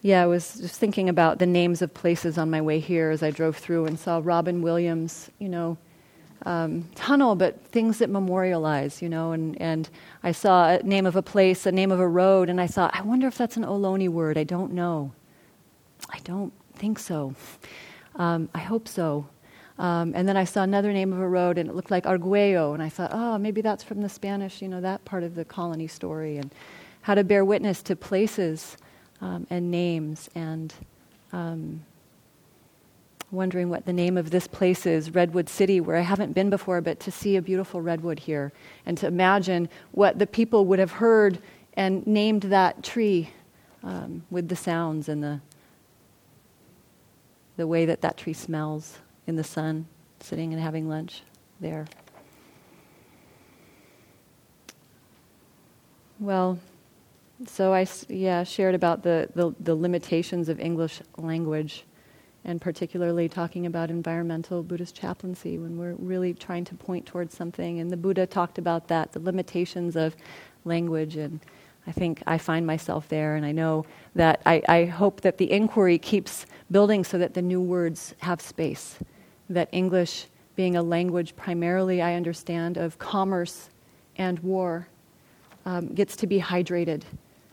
Yeah, 0.02 0.22
I 0.22 0.26
was 0.26 0.54
just 0.54 0.80
thinking 0.80 1.08
about 1.08 1.38
the 1.38 1.46
names 1.46 1.80
of 1.80 1.94
places 1.94 2.36
on 2.36 2.50
my 2.50 2.60
way 2.60 2.80
here 2.80 3.10
as 3.10 3.22
I 3.22 3.30
drove 3.30 3.56
through 3.56 3.86
and 3.86 3.96
saw 3.96 4.20
Robin 4.22 4.60
Williams, 4.60 5.30
you 5.38 5.48
know, 5.48 5.78
um, 6.44 6.88
tunnel, 6.96 7.36
but 7.36 7.64
things 7.66 7.98
that 7.98 8.10
memorialize, 8.10 9.00
you 9.00 9.08
know. 9.08 9.30
And, 9.30 9.60
and 9.60 9.88
I 10.24 10.32
saw 10.32 10.70
a 10.70 10.82
name 10.82 11.06
of 11.06 11.14
a 11.14 11.22
place, 11.22 11.66
a 11.66 11.72
name 11.72 11.92
of 11.92 12.00
a 12.00 12.08
road, 12.08 12.48
and 12.50 12.60
I 12.60 12.66
thought, 12.66 12.90
I 12.94 13.02
wonder 13.02 13.28
if 13.28 13.38
that's 13.38 13.56
an 13.56 13.64
Ohlone 13.64 14.08
word. 14.08 14.36
I 14.36 14.42
don't 14.42 14.72
know. 14.72 15.12
I 16.10 16.18
don't 16.24 16.52
think 16.74 16.98
so. 16.98 17.36
Um, 18.16 18.48
I 18.52 18.58
hope 18.58 18.88
so. 18.88 19.28
Um, 19.78 20.12
and 20.14 20.28
then 20.28 20.36
I 20.36 20.44
saw 20.44 20.62
another 20.62 20.92
name 20.92 21.12
of 21.12 21.18
a 21.18 21.28
road, 21.28 21.58
and 21.58 21.68
it 21.68 21.74
looked 21.74 21.90
like 21.90 22.06
Arguello, 22.06 22.74
and 22.74 22.82
I 22.82 22.88
thought, 22.88 23.10
oh, 23.12 23.38
maybe 23.38 23.60
that's 23.60 23.82
from 23.82 24.02
the 24.02 24.08
Spanish, 24.08 24.60
you 24.60 24.68
know, 24.68 24.80
that 24.80 25.04
part 25.04 25.22
of 25.22 25.34
the 25.34 25.44
colony 25.44 25.86
story, 25.86 26.36
and 26.36 26.52
how 27.02 27.14
to 27.14 27.24
bear 27.24 27.44
witness 27.44 27.82
to 27.84 27.96
places 27.96 28.76
um, 29.20 29.46
and 29.50 29.70
names, 29.70 30.28
and 30.34 30.74
um, 31.32 31.84
wondering 33.30 33.70
what 33.70 33.86
the 33.86 33.92
name 33.92 34.18
of 34.18 34.30
this 34.30 34.46
place 34.46 34.84
is, 34.84 35.14
Redwood 35.14 35.48
City, 35.48 35.80
where 35.80 35.96
I 35.96 36.02
haven't 36.02 36.34
been 36.34 36.50
before, 36.50 36.80
but 36.82 37.00
to 37.00 37.10
see 37.10 37.36
a 37.36 37.42
beautiful 37.42 37.80
redwood 37.80 38.20
here, 38.20 38.52
and 38.84 38.98
to 38.98 39.06
imagine 39.06 39.70
what 39.92 40.18
the 40.18 40.26
people 40.26 40.66
would 40.66 40.78
have 40.78 40.92
heard 40.92 41.38
and 41.74 42.06
named 42.06 42.42
that 42.42 42.84
tree 42.84 43.30
um, 43.82 44.22
with 44.30 44.48
the 44.48 44.56
sounds 44.56 45.08
and 45.08 45.22
the 45.22 45.40
the 47.56 47.66
way 47.66 47.84
that 47.84 48.00
that 48.00 48.16
tree 48.16 48.32
smells 48.32 48.98
in 49.26 49.36
the 49.36 49.44
sun, 49.44 49.86
sitting 50.20 50.52
and 50.52 50.62
having 50.62 50.88
lunch 50.88 51.22
there. 51.60 51.86
Well, 56.18 56.58
so 57.46 57.72
I 57.74 57.86
yeah 58.08 58.44
shared 58.44 58.74
about 58.74 59.02
the, 59.02 59.28
the, 59.34 59.54
the 59.58 59.74
limitations 59.74 60.48
of 60.48 60.60
English 60.60 61.00
language, 61.16 61.84
and 62.44 62.60
particularly 62.60 63.28
talking 63.28 63.66
about 63.66 63.90
environmental 63.90 64.62
Buddhist 64.62 64.94
chaplaincy 64.94 65.58
when 65.58 65.76
we're 65.76 65.94
really 65.94 66.34
trying 66.34 66.64
to 66.66 66.74
point 66.74 67.06
towards 67.06 67.36
something. 67.36 67.80
And 67.80 67.90
the 67.90 67.96
Buddha 67.96 68.26
talked 68.26 68.58
about 68.58 68.88
that, 68.88 69.12
the 69.12 69.20
limitations 69.20 69.96
of 69.96 70.16
language 70.64 71.16
and 71.16 71.40
I 71.86 71.92
think 71.92 72.22
I 72.26 72.38
find 72.38 72.66
myself 72.66 73.08
there, 73.08 73.34
and 73.34 73.44
I 73.44 73.52
know 73.52 73.84
that 74.14 74.40
I, 74.46 74.62
I, 74.68 74.84
hope 74.84 75.22
that 75.22 75.38
the 75.38 75.50
inquiry 75.50 75.98
keeps 75.98 76.46
building 76.70 77.02
so 77.02 77.18
that 77.18 77.34
the 77.34 77.42
new 77.42 77.60
words 77.60 78.14
have 78.20 78.40
space. 78.40 78.98
That 79.48 79.68
English, 79.72 80.26
being 80.56 80.76
a 80.76 80.82
language 80.82 81.36
primarily, 81.36 82.00
I 82.00 82.14
understand, 82.14 82.76
of 82.76 82.98
commerce 82.98 83.70
and 84.16 84.38
war, 84.40 84.88
um, 85.64 85.88
gets 85.88 86.16
to 86.16 86.26
be 86.26 86.40
hydrated. 86.40 87.02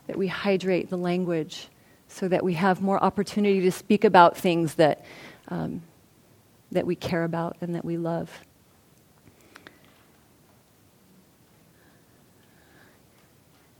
That 0.08 0.18
we 0.18 0.28
hydrate 0.28 0.90
the 0.90 0.98
language 0.98 1.68
so 2.08 2.28
that 2.28 2.44
we 2.44 2.54
have 2.56 2.82
more 2.82 3.02
opportunity 3.04 3.62
to 3.62 3.72
speak 3.72 4.04
about 4.04 4.36
things 4.36 4.76
that, 4.76 5.06
um, 5.50 5.82
that 6.72 6.86
we 6.86 6.96
care 6.96 7.24
about 7.24 7.58
and 7.62 7.76
that 7.76 7.86
we 7.86 7.98
love. 7.98 8.32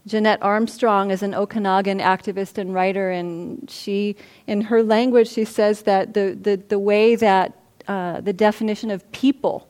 Jeannette 0.06 0.42
Armstrong 0.42 1.10
is 1.10 1.22
an 1.22 1.34
Okanagan 1.34 1.98
activist 1.98 2.56
and 2.56 2.72
writer, 2.72 3.10
and 3.10 3.70
she, 3.70 4.16
in 4.46 4.62
her 4.62 4.82
language, 4.82 5.28
she 5.28 5.44
says 5.44 5.82
that 5.82 6.14
the, 6.14 6.36
the, 6.40 6.56
the 6.56 6.78
way 6.78 7.16
that 7.16 7.59
uh, 7.88 8.20
the 8.20 8.32
definition 8.32 8.90
of 8.90 9.10
people, 9.12 9.68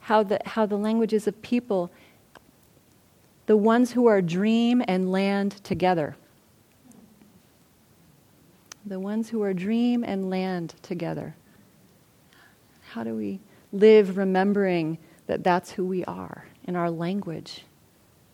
how 0.00 0.22
the, 0.22 0.40
how 0.46 0.66
the 0.66 0.76
languages 0.76 1.26
of 1.26 1.40
people, 1.42 1.90
the 3.46 3.56
ones 3.56 3.92
who 3.92 4.06
are 4.06 4.22
dream 4.22 4.82
and 4.86 5.10
land 5.10 5.62
together. 5.64 6.16
The 8.86 9.00
ones 9.00 9.28
who 9.28 9.42
are 9.42 9.52
dream 9.52 10.04
and 10.04 10.30
land 10.30 10.74
together. 10.82 11.34
How 12.90 13.04
do 13.04 13.14
we 13.14 13.40
live 13.72 14.16
remembering 14.16 14.98
that 15.26 15.44
that's 15.44 15.70
who 15.70 15.84
we 15.84 16.04
are 16.06 16.46
in 16.64 16.76
our 16.76 16.90
language 16.90 17.64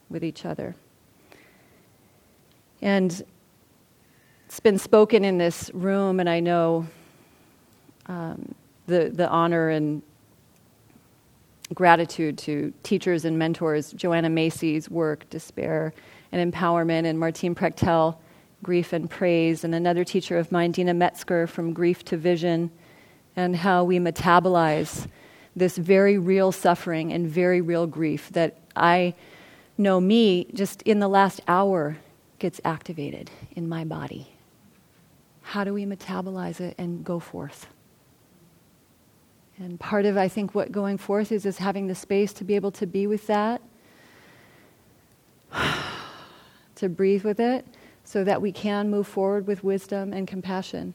with 0.09 0.25
each 0.25 0.45
other? 0.45 0.75
And 2.81 3.25
it's 4.47 4.61
been 4.61 4.79
spoken 4.79 5.25
in 5.25 5.39
this 5.39 5.71
room, 5.75 6.21
and 6.21 6.29
I 6.29 6.41
know 6.41 6.87
um, 8.07 8.55
the, 8.87 9.11
the 9.13 9.29
honor 9.29 9.71
and 9.71 10.03
gratitude 11.75 12.39
to 12.39 12.73
teachers 12.83 13.25
and 13.25 13.39
mentors 13.39 13.93
Joanna 13.93 14.31
Macy's 14.31 14.89
work, 14.89 15.29
Despair 15.31 15.93
and 16.33 16.53
Empowerment, 16.53 17.05
and 17.05 17.19
Martine 17.19 17.55
Prechtel, 17.55 18.17
Grief 18.63 18.93
and 18.93 19.11
Praise, 19.11 19.65
and 19.65 19.75
another 19.75 20.05
teacher 20.05 20.39
of 20.39 20.51
mine, 20.53 20.73
Deena 20.73 20.95
Metzger, 20.95 21.47
from 21.47 21.73
Grief 21.73 22.05
to 22.07 22.17
Vision, 22.17 22.71
and 23.35 23.57
how 23.57 23.85
we 23.85 23.99
metabolize 23.99 25.09
this 25.55 25.77
very 25.77 26.19
real 26.19 26.53
suffering 26.53 27.13
and 27.13 27.29
very 27.29 27.61
real 27.61 27.87
grief 27.87 28.31
that 28.33 28.59
I 28.75 29.15
know 29.79 30.01
me 30.01 30.47
just 30.55 30.83
in 30.83 31.01
the 31.01 31.09
last 31.09 31.41
hour 31.49 31.99
gets 32.39 32.61
activated 32.65 33.31
in 33.55 33.69
my 33.69 33.85
body? 33.85 34.29
How 35.43 35.65
do 35.65 35.73
we 35.73 35.85
metabolize 35.85 36.61
it 36.61 36.75
and 36.77 37.05
go 37.05 37.21
forth? 37.21 37.67
And 39.59 39.81
part 39.81 40.05
of, 40.05 40.17
I 40.17 40.29
think, 40.29 40.55
what 40.55 40.71
going 40.71 40.99
forth 40.99 41.33
is, 41.33 41.47
is 41.47 41.59
having 41.59 41.87
the 41.87 41.95
space 41.95 42.33
to 42.35 42.45
be 42.45 42.55
able 42.55 42.73
to 42.73 42.87
be 42.87 43.07
with 43.07 43.27
that, 43.29 43.63
to 46.77 46.89
breathe 46.89 47.25
with 47.25 47.41
it, 47.41 47.65
so 48.05 48.23
that 48.23 48.43
we 48.43 48.53
can 48.53 48.91
move 48.91 49.07
forward 49.07 49.47
with 49.47 49.65
wisdom 49.65 50.13
and 50.13 50.29
compassion 50.29 50.95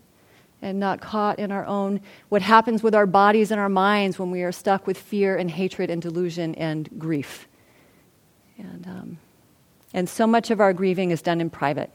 and 0.62 0.80
not 0.80 1.02
caught 1.02 1.40
in 1.40 1.52
our 1.52 1.66
own, 1.66 2.00
what 2.30 2.44
happens 2.44 2.84
with 2.84 2.94
our 2.94 3.08
bodies 3.08 3.50
and 3.50 3.60
our 3.60 3.70
minds 3.70 4.20
when 4.20 4.30
we 4.30 4.44
are 4.44 4.52
stuck 4.52 4.86
with 4.86 4.98
fear 4.98 5.36
and 5.36 5.50
hatred 5.50 5.90
and 5.90 6.02
delusion 6.02 6.54
and 6.56 6.88
grief. 7.00 7.48
And, 8.60 8.86
um, 8.88 9.18
and 9.94 10.08
so 10.08 10.28
much 10.28 10.52
of 10.52 10.60
our 10.60 10.72
grieving 10.72 11.10
is 11.10 11.22
done 11.22 11.42
in 11.42 11.50
private. 11.50 11.90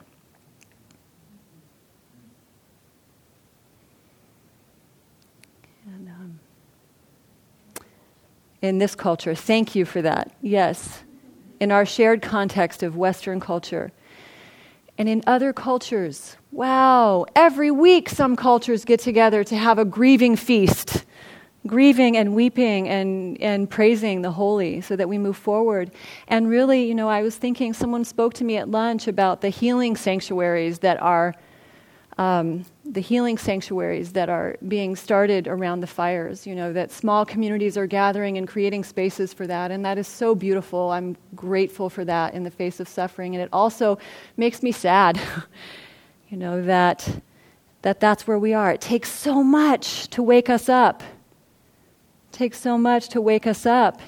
In 8.67 8.79
this 8.79 8.95
culture, 8.95 9.35
thank 9.35 9.75
you 9.75 9.85
for 9.85 10.03
that. 10.03 10.31
Yes, 10.43 11.03
in 11.61 11.73
our 11.73 11.87
shared 11.87 12.23
context 12.23 12.83
of 12.83 12.97
Western 12.97 13.41
culture. 13.41 13.93
And 14.99 15.09
in 15.09 15.23
other 15.27 15.53
cultures, 15.53 16.37
wow, 16.53 17.27
every 17.35 17.71
week 17.71 18.09
some 18.09 18.35
cultures 18.35 18.85
get 18.85 19.01
together 19.01 19.45
to 19.45 19.57
have 19.57 19.79
a 19.79 19.85
grieving 19.85 20.37
feast 20.37 21.05
grieving 21.67 22.17
and 22.17 22.35
weeping 22.35 22.89
and, 22.89 23.41
and 23.41 23.69
praising 23.69 24.23
the 24.23 24.31
holy 24.31 24.81
so 24.81 24.97
that 24.97 25.09
we 25.09 25.19
move 25.19 25.37
forward. 25.37 25.91
And 26.29 26.49
really, 26.49 26.85
you 26.85 26.95
know, 26.95 27.09
I 27.09 27.23
was 27.23 27.37
thinking, 27.37 27.73
someone 27.73 28.05
spoke 28.05 28.35
to 28.35 28.45
me 28.45 28.57
at 28.57 28.69
lunch 28.69 29.09
about 29.09 29.41
the 29.41 29.49
healing 29.49 29.97
sanctuaries 29.97 30.79
that 30.81 31.01
are. 31.03 31.35
Um, 32.19 32.65
the 32.85 33.01
healing 33.01 33.37
sanctuaries 33.37 34.13
that 34.13 34.31
are 34.31 34.57
being 34.69 34.97
started 34.97 35.47
around 35.47 35.81
the 35.81 35.87
fires, 35.87 36.47
you 36.47 36.55
know, 36.55 36.73
that 36.73 36.91
small 36.91 37.27
communities 37.27 37.77
are 37.77 37.87
gathering 37.87 38.39
and 38.39 38.49
creating 38.49 38.85
spaces 38.85 39.35
for 39.35 39.47
that. 39.47 39.71
And 39.71 39.85
that 39.85 39.99
is 39.99 40.09
so 40.09 40.35
beautiful. 40.35 40.93
I'm 40.93 41.17
grateful 41.35 41.91
for 41.91 42.07
that 42.07 42.33
in 42.33 42.43
the 42.43 42.51
face 42.51 42.81
of 42.81 42.89
suffering. 42.89 43.35
And 43.35 43.43
it 43.43 43.51
also 43.53 43.99
makes 44.39 44.63
me 44.63 44.73
sad, 44.73 45.21
you 46.31 46.39
know, 46.39 46.63
that, 46.63 47.21
that 47.83 48.01
that's 48.01 48.27
where 48.27 48.39
we 48.39 48.55
are. 48.55 48.73
It 48.73 48.81
takes 48.81 49.13
so 49.13 49.43
much 49.43 50.09
to 50.09 50.23
wake 50.23 50.49
us 50.49 50.71
up 50.71 51.03
takes 52.37 52.61
so 52.61 52.77
much 52.77 53.09
to 53.09 53.21
wake 53.21 53.47
us 53.47 53.65
up. 53.65 54.01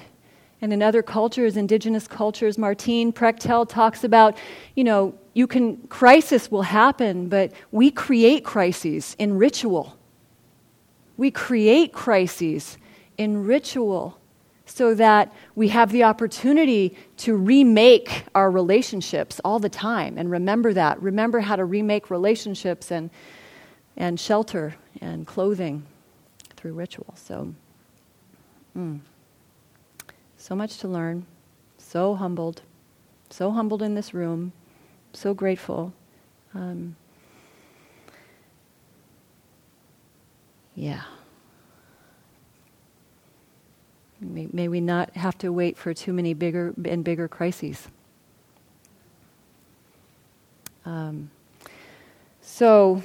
And 0.61 0.71
in 0.71 0.83
other 0.83 1.01
cultures, 1.01 1.57
indigenous 1.57 2.07
cultures, 2.07 2.57
Martine 2.57 3.11
Prechtel 3.11 3.67
talks 3.67 4.03
about, 4.03 4.37
you 4.75 4.83
know, 4.83 5.15
you 5.33 5.47
can, 5.47 5.77
crisis 5.87 6.51
will 6.51 6.63
happen, 6.63 7.29
but 7.29 7.51
we 7.71 7.91
create 7.91 8.43
crises 8.43 9.15
in 9.19 9.37
ritual. 9.37 9.97
We 11.17 11.31
create 11.31 11.93
crises 11.93 12.77
in 13.17 13.45
ritual 13.45 14.19
so 14.65 14.93
that 14.95 15.33
we 15.55 15.69
have 15.69 15.91
the 15.91 16.03
opportunity 16.03 16.95
to 17.17 17.35
remake 17.35 18.23
our 18.35 18.51
relationships 18.51 19.41
all 19.43 19.59
the 19.59 19.69
time 19.69 20.17
and 20.17 20.29
remember 20.29 20.73
that. 20.73 21.01
Remember 21.01 21.39
how 21.39 21.55
to 21.55 21.65
remake 21.65 22.09
relationships 22.09 22.91
and, 22.91 23.09
and 23.97 24.19
shelter 24.19 24.75
and 25.01 25.25
clothing 25.25 25.85
through 26.55 26.73
ritual. 26.73 27.13
So. 27.15 27.53
Mm. 28.77 28.99
So 30.37 30.55
much 30.55 30.77
to 30.77 30.87
learn. 30.87 31.25
So 31.77 32.15
humbled. 32.15 32.61
So 33.29 33.51
humbled 33.51 33.81
in 33.81 33.95
this 33.95 34.13
room. 34.13 34.53
So 35.13 35.33
grateful. 35.33 35.93
Um, 36.53 36.95
yeah. 40.75 41.01
May, 44.21 44.47
may, 44.51 44.67
we 44.67 44.81
not 44.81 45.15
have 45.15 45.37
to 45.39 45.51
wait 45.51 45.77
for 45.77 45.93
too 45.93 46.11
many 46.11 46.33
bigger 46.33 46.73
and 46.83 47.03
bigger 47.03 47.27
crises. 47.27 47.87
Um, 50.85 51.31
so, 52.41 53.01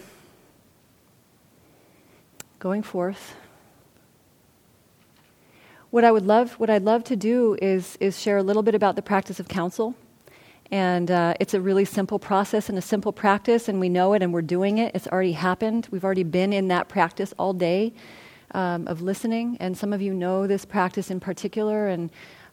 going 2.59 2.83
forth. 2.83 3.37
What 5.91 6.03
I 6.03 6.11
would 6.11 6.27
love, 6.27 6.55
what 6.55 6.71
I'd 6.71 6.83
love 6.83 7.05
to 7.05 7.15
do 7.15 7.57
is, 7.63 7.97
is 8.01 8.21
share 8.21 8.39
a 8.39 8.43
little 8.43 8.65
bit 8.65 8.75
about 8.75 8.97
the 8.97 9.03
practice 9.03 9.39
of 9.39 9.47
counsel. 9.47 9.95
And 10.71 11.11
uh, 11.11 11.35
it's 11.41 11.55
a 11.55 11.61
really 11.61 11.85
simple 11.85 12.19
process 12.19 12.69
and 12.69 12.79
a 12.79 12.83
simple 12.83 13.13
practice, 13.13 13.69
and 13.69 13.81
we 13.81 13.89
know 13.89 14.15
it 14.15 14.23
and 14.23 14.33
we're 14.33 14.43
doing 14.43 14.79
it. 14.79 14.95
It's 14.95 15.07
already 15.09 15.33
happened. 15.33 15.89
We've 15.91 16.05
already 16.05 16.25
been 16.25 16.53
in 16.53 16.69
that 16.69 16.89
practice 16.89 17.35
all 17.39 17.53
day. 17.53 17.93
um, 18.53 18.87
of 18.89 19.03
listening. 19.03 19.57
And 19.61 19.77
some 19.77 19.93
of 19.93 20.01
you 20.01 20.15
know 20.15 20.47
this 20.47 20.65
practice 20.65 21.11
in 21.11 21.21
particular, 21.21 21.89
and 21.89 22.11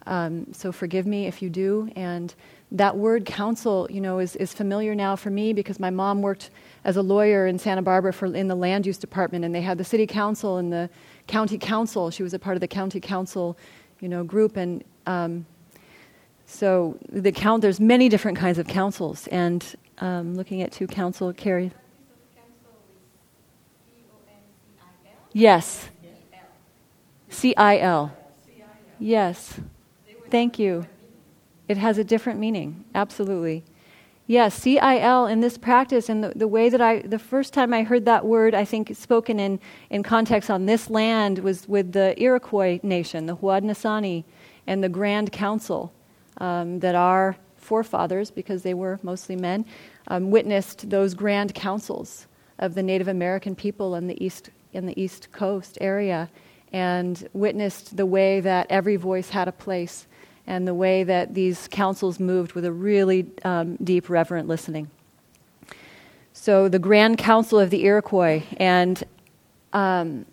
um, 0.07 0.47
so 0.51 0.71
forgive 0.71 1.05
me 1.05 1.27
if 1.27 1.41
you 1.41 1.49
do. 1.49 1.89
And 1.95 2.33
that 2.71 2.97
word 2.97 3.25
counsel, 3.25 3.87
you 3.89 4.01
know, 4.01 4.19
is, 4.19 4.35
is 4.37 4.53
familiar 4.53 4.95
now 4.95 5.15
for 5.15 5.29
me 5.29 5.53
because 5.53 5.79
my 5.79 5.89
mom 5.89 6.21
worked 6.21 6.49
as 6.83 6.97
a 6.97 7.01
lawyer 7.01 7.45
in 7.47 7.59
Santa 7.59 7.81
Barbara 7.81 8.11
for, 8.11 8.33
in 8.33 8.47
the 8.47 8.55
land 8.55 8.85
use 8.85 8.97
department, 8.97 9.45
and 9.45 9.53
they 9.53 9.61
had 9.61 9.77
the 9.77 9.83
city 9.83 10.07
council 10.07 10.57
and 10.57 10.73
the 10.73 10.89
county 11.27 11.57
council. 11.57 12.09
She 12.09 12.23
was 12.23 12.33
a 12.33 12.39
part 12.39 12.57
of 12.57 12.61
the 12.61 12.67
county 12.67 12.99
council, 12.99 13.57
you 13.99 14.09
know, 14.09 14.23
group, 14.23 14.57
and 14.57 14.83
um, 15.05 15.45
so 16.51 16.97
the 17.09 17.31
count. 17.31 17.61
There's 17.61 17.79
many 17.79 18.09
different 18.09 18.37
kinds 18.37 18.57
of 18.57 18.67
councils, 18.67 19.27
and 19.27 19.65
um, 19.99 20.35
looking 20.35 20.61
at 20.61 20.71
two 20.71 20.87
council, 20.87 21.33
Carrie. 21.33 21.71
Yes. 25.33 25.89
C 27.29 27.55
I 27.55 27.79
L. 27.79 28.11
Yes. 28.99 29.59
Thank 30.29 30.59
you. 30.59 30.85
It 31.67 31.77
has 31.77 31.97
a 31.97 32.03
different 32.03 32.39
meaning. 32.39 32.83
Absolutely. 32.93 33.63
Yes, 34.27 34.53
C 34.55 34.77
I 34.79 34.99
L 34.99 35.27
in 35.27 35.41
this 35.41 35.57
practice, 35.57 36.09
and 36.09 36.23
the, 36.23 36.29
the 36.35 36.47
way 36.47 36.69
that 36.69 36.81
I, 36.81 36.99
the 36.99 37.19
first 37.19 37.53
time 37.53 37.73
I 37.73 37.83
heard 37.83 38.05
that 38.05 38.25
word, 38.25 38.53
I 38.53 38.65
think 38.65 38.95
spoken 38.95 39.39
in, 39.39 39.59
in 39.89 40.03
context 40.03 40.49
on 40.49 40.65
this 40.65 40.89
land 40.89 41.39
was 41.39 41.67
with 41.67 41.93
the 41.93 42.13
Iroquois 42.21 42.79
nation, 42.83 43.25
the 43.25 43.35
Haudenosaunee, 43.35 44.23
and 44.67 44.83
the 44.83 44.89
Grand 44.89 45.31
Council 45.31 45.93
um, 46.41 46.79
that 46.79 46.95
our 46.95 47.37
forefathers, 47.55 48.31
because 48.31 48.63
they 48.63 48.73
were 48.73 48.99
mostly 49.03 49.35
men, 49.35 49.63
um, 50.07 50.31
witnessed 50.31 50.89
those 50.89 51.13
grand 51.13 51.53
councils 51.53 52.27
of 52.59 52.73
the 52.73 52.83
Native 52.83 53.07
American 53.07 53.55
people 53.55 53.95
in 53.95 54.07
the 54.07 54.23
East, 54.23 54.49
in 54.73 54.85
the 54.87 54.99
East 54.99 55.31
Coast 55.31 55.77
area 55.79 56.29
and 56.73 57.27
witnessed 57.33 57.95
the 57.95 58.05
way 58.05 58.39
that 58.39 58.65
every 58.69 58.95
voice 58.95 59.29
had 59.29 59.47
a 59.47 59.51
place 59.51 60.07
and 60.47 60.67
the 60.67 60.73
way 60.73 61.03
that 61.03 61.33
these 61.33 61.67
councils 61.67 62.19
moved 62.19 62.53
with 62.53 62.65
a 62.65 62.71
really 62.71 63.27
um, 63.43 63.75
deep, 63.83 64.09
reverent 64.09 64.47
listening. 64.47 64.89
So, 66.33 66.67
the 66.67 66.79
Grand 66.79 67.17
Council 67.17 67.59
of 67.59 67.69
the 67.69 67.83
Iroquois, 67.83 68.43
and 68.57 69.03
um, 69.73 70.25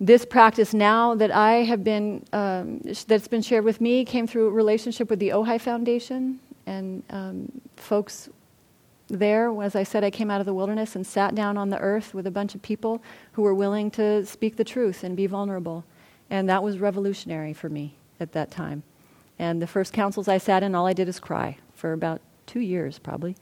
this 0.00 0.24
practice 0.24 0.72
now 0.72 1.14
that 1.16 1.30
I 1.30 1.64
have 1.64 1.82
been, 1.82 2.24
um, 2.32 2.80
that's 3.06 3.28
been 3.28 3.42
shared 3.42 3.64
with 3.64 3.80
me, 3.80 4.04
came 4.04 4.26
through 4.26 4.46
a 4.46 4.50
relationship 4.50 5.10
with 5.10 5.18
the 5.18 5.30
Ojai 5.30 5.60
Foundation 5.60 6.38
and 6.66 7.02
um, 7.10 7.60
folks 7.76 8.28
there. 9.08 9.50
As 9.60 9.74
I 9.74 9.82
said, 9.82 10.04
I 10.04 10.10
came 10.10 10.30
out 10.30 10.40
of 10.40 10.46
the 10.46 10.54
wilderness 10.54 10.94
and 10.94 11.04
sat 11.04 11.34
down 11.34 11.56
on 11.56 11.70
the 11.70 11.78
earth 11.78 12.14
with 12.14 12.26
a 12.26 12.30
bunch 12.30 12.54
of 12.54 12.62
people 12.62 13.02
who 13.32 13.42
were 13.42 13.54
willing 13.54 13.90
to 13.92 14.24
speak 14.24 14.56
the 14.56 14.64
truth 14.64 15.02
and 15.02 15.16
be 15.16 15.26
vulnerable. 15.26 15.84
And 16.30 16.48
that 16.48 16.62
was 16.62 16.78
revolutionary 16.78 17.52
for 17.52 17.68
me 17.68 17.94
at 18.20 18.32
that 18.32 18.50
time. 18.50 18.84
And 19.38 19.62
the 19.62 19.66
first 19.66 19.92
councils 19.92 20.28
I 20.28 20.38
sat 20.38 20.62
in, 20.62 20.74
all 20.74 20.86
I 20.86 20.92
did 20.92 21.08
is 21.08 21.18
cry 21.18 21.56
for 21.74 21.92
about 21.92 22.20
two 22.46 22.60
years, 22.60 22.98
probably. 22.98 23.36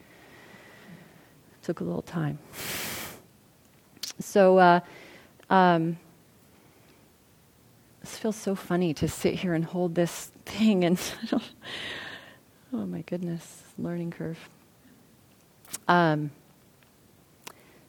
Took 1.63 1.81
a 1.81 1.85
little 1.85 2.03
time. 2.03 2.39
So, 4.21 4.59
uh, 4.59 4.81
um, 5.51 5.99
this 8.07 8.19
feels 8.19 8.37
so 8.37 8.55
funny 8.55 8.95
to 8.95 9.09
sit 9.09 9.35
here 9.35 9.53
and 9.53 9.65
hold 9.65 9.97
this 9.97 10.31
thing 10.45 10.85
and 10.85 10.97
oh 12.73 12.87
my 12.87 13.01
goodness, 13.01 13.65
learning 13.79 14.13
curve. 14.13 14.39
Um, 15.89 16.31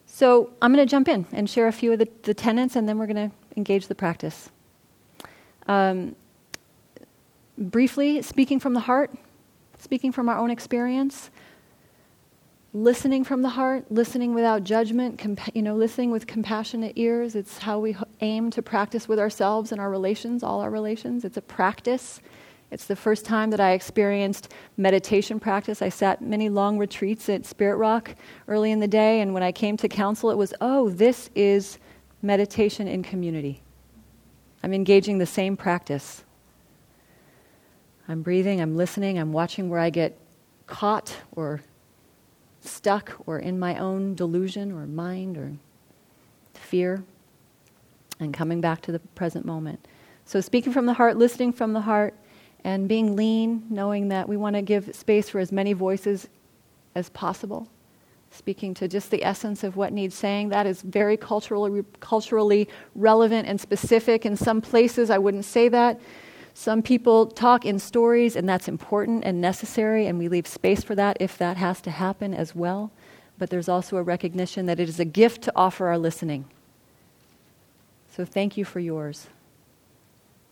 so 0.06 0.50
I'm 0.60 0.74
going 0.74 0.84
to 0.84 0.90
jump 0.90 1.06
in 1.06 1.24
and 1.30 1.48
share 1.48 1.68
a 1.68 1.72
few 1.72 1.92
of 1.92 2.00
the, 2.00 2.08
the 2.24 2.34
tenets, 2.34 2.74
and 2.74 2.88
then 2.88 2.98
we're 2.98 3.06
going 3.06 3.30
to 3.30 3.36
engage 3.56 3.86
the 3.86 3.94
practice. 3.94 4.50
Um, 5.68 6.16
briefly, 7.56 8.20
speaking 8.22 8.58
from 8.58 8.74
the 8.74 8.80
heart, 8.80 9.14
speaking 9.78 10.10
from 10.10 10.28
our 10.28 10.36
own 10.36 10.50
experience, 10.50 11.30
listening 12.74 13.24
from 13.24 13.42
the 13.42 13.48
heart, 13.48 13.90
listening 13.90 14.34
without 14.34 14.62
judgment, 14.64 15.18
compa- 15.18 15.54
you 15.54 15.62
know, 15.62 15.74
listening 15.74 16.10
with 16.10 16.26
compassionate 16.26 16.92
ears. 16.96 17.34
It's 17.34 17.58
how 17.58 17.78
we 17.78 17.96
aim 18.20 18.50
to 18.50 18.62
practice 18.62 19.08
with 19.08 19.18
ourselves 19.18 19.72
and 19.72 19.80
our 19.80 19.90
relations, 19.90 20.42
all 20.42 20.60
our 20.60 20.70
relations. 20.70 21.24
It's 21.24 21.36
a 21.36 21.42
practice. 21.42 22.20
It's 22.70 22.84
the 22.84 22.96
first 22.96 23.24
time 23.24 23.50
that 23.50 23.60
I 23.60 23.72
experienced 23.72 24.52
meditation 24.76 25.40
practice. 25.40 25.80
I 25.80 25.88
sat 25.88 26.20
many 26.20 26.50
long 26.50 26.76
retreats 26.76 27.28
at 27.30 27.46
Spirit 27.46 27.76
Rock 27.76 28.14
early 28.46 28.70
in 28.70 28.80
the 28.80 28.88
day, 28.88 29.22
and 29.22 29.32
when 29.32 29.42
I 29.42 29.52
came 29.52 29.78
to 29.78 29.88
council, 29.88 30.30
it 30.30 30.36
was, 30.36 30.52
oh, 30.60 30.90
this 30.90 31.30
is 31.34 31.78
meditation 32.20 32.86
in 32.86 33.02
community. 33.02 33.62
I'm 34.62 34.74
engaging 34.74 35.16
the 35.16 35.26
same 35.26 35.56
practice. 35.56 36.24
I'm 38.06 38.22
breathing, 38.22 38.60
I'm 38.60 38.76
listening, 38.76 39.18
I'm 39.18 39.32
watching 39.32 39.70
where 39.70 39.80
I 39.80 39.88
get 39.88 40.18
caught 40.66 41.16
or 41.32 41.62
stuck 42.68 43.16
or 43.26 43.38
in 43.38 43.58
my 43.58 43.76
own 43.78 44.14
delusion 44.14 44.72
or 44.72 44.86
mind 44.86 45.36
or 45.36 45.52
fear, 46.54 47.02
and 48.20 48.34
coming 48.34 48.60
back 48.60 48.80
to 48.82 48.92
the 48.92 48.98
present 48.98 49.44
moment. 49.44 49.86
So, 50.24 50.40
speaking 50.40 50.72
from 50.72 50.86
the 50.86 50.94
heart, 50.94 51.16
listening 51.16 51.52
from 51.52 51.72
the 51.72 51.80
heart, 51.80 52.14
and 52.64 52.88
being 52.88 53.16
lean, 53.16 53.64
knowing 53.70 54.08
that 54.08 54.28
we 54.28 54.36
want 54.36 54.56
to 54.56 54.62
give 54.62 54.94
space 54.94 55.30
for 55.30 55.38
as 55.38 55.52
many 55.52 55.72
voices 55.72 56.28
as 56.94 57.08
possible. 57.10 57.68
Speaking 58.30 58.74
to 58.74 58.88
just 58.88 59.10
the 59.10 59.24
essence 59.24 59.64
of 59.64 59.76
what 59.76 59.92
needs 59.92 60.14
saying, 60.14 60.50
that 60.50 60.66
is 60.66 60.82
very 60.82 61.16
culturally, 61.16 61.82
culturally 62.00 62.68
relevant 62.94 63.48
and 63.48 63.58
specific. 63.58 64.26
In 64.26 64.36
some 64.36 64.60
places, 64.60 65.08
I 65.08 65.18
wouldn't 65.18 65.46
say 65.46 65.68
that. 65.68 65.98
Some 66.58 66.82
people 66.82 67.26
talk 67.26 67.64
in 67.64 67.78
stories, 67.78 68.34
and 68.34 68.48
that's 68.48 68.66
important 68.66 69.22
and 69.24 69.40
necessary, 69.40 70.08
and 70.08 70.18
we 70.18 70.26
leave 70.26 70.48
space 70.48 70.82
for 70.82 70.96
that 70.96 71.16
if 71.20 71.38
that 71.38 71.56
has 71.56 71.80
to 71.82 71.90
happen 71.92 72.34
as 72.34 72.52
well. 72.52 72.90
But 73.38 73.48
there's 73.48 73.68
also 73.68 73.96
a 73.96 74.02
recognition 74.02 74.66
that 74.66 74.80
it 74.80 74.88
is 74.88 74.98
a 74.98 75.04
gift 75.04 75.42
to 75.42 75.52
offer 75.54 75.86
our 75.86 75.96
listening. 75.96 76.46
So 78.10 78.24
thank 78.24 78.56
you 78.56 78.64
for 78.64 78.80
yours. 78.80 79.28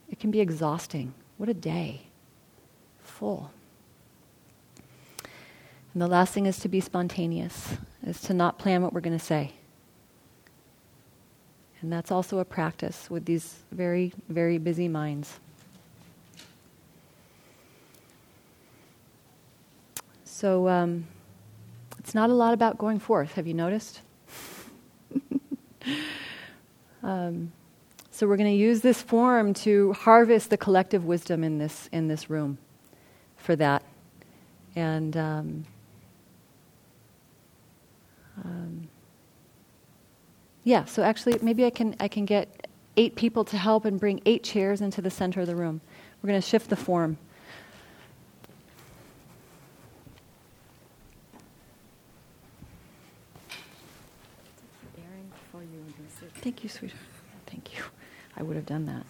It 0.09 0.21
can 0.21 0.31
be 0.31 0.39
exhausting. 0.39 1.13
What 1.39 1.49
a 1.49 1.55
day. 1.55 2.03
Full. 3.01 3.51
And 5.93 6.01
the 6.01 6.07
last 6.07 6.33
thing 6.33 6.47
is 6.47 6.61
to 6.61 6.69
be 6.69 6.79
spontaneous, 6.81 7.79
is 8.07 8.21
to 8.21 8.33
not 8.33 8.61
plan 8.61 8.81
what 8.81 8.93
we're 8.93 9.01
going 9.01 9.19
to 9.19 9.25
say. 9.25 9.55
And 11.81 11.93
that's 11.93 12.13
also 12.13 12.39
a 12.39 12.45
practice 12.45 13.11
with 13.11 13.25
these 13.25 13.57
very, 13.73 14.13
very 14.29 14.59
busy 14.59 14.87
minds. 14.87 15.41
So 20.37 20.69
um, 20.69 21.07
it's 21.99 22.15
not 22.15 22.29
a 22.29 22.35
lot 22.35 22.53
about 22.53 22.77
going 22.77 22.99
forth, 22.99 23.33
have 23.37 23.47
you 23.47 23.55
noticed? 23.55 24.03
um, 27.03 27.51
so 28.11 28.27
we're 28.27 28.37
going 28.37 28.53
to 28.53 28.63
use 28.63 28.83
this 28.83 29.01
form 29.01 29.55
to 29.55 29.95
harvest 29.95 30.51
the 30.51 30.59
collective 30.59 31.07
wisdom 31.07 31.43
in 31.43 31.57
this 31.57 31.89
in 31.91 32.09
this 32.09 32.29
room 32.29 32.59
for 33.39 33.57
that, 33.57 33.83
and 34.75 35.17
um, 35.17 35.65
um, 38.45 38.89
yeah. 40.65 40.85
So 40.85 41.03
actually, 41.03 41.39
maybe 41.41 41.65
I 41.65 41.71
can 41.71 41.97
I 41.99 42.09
can 42.09 42.27
get 42.27 42.69
eight 42.99 43.17
people 43.17 43.47
to 43.47 43.57
help 43.57 43.87
and 43.87 43.99
bring 43.99 44.21
eight 44.27 44.45
chairs 44.45 44.83
into 44.83 45.01
the 45.01 45.11
center 45.11 45.41
of 45.41 45.47
the 45.47 45.57
room. 45.57 45.81
We're 46.21 46.29
going 46.29 46.43
to 46.43 46.47
shift 46.47 46.69
the 46.69 46.77
form. 46.77 47.17
Thank 56.47 56.63
you, 56.63 56.69
sweetheart. 56.69 57.03
Thank 57.47 57.77
you. 57.77 57.83
I 58.37 58.45
would 58.45 58.55
have 58.55 58.67
done 58.67 58.87
that. 58.87 59.07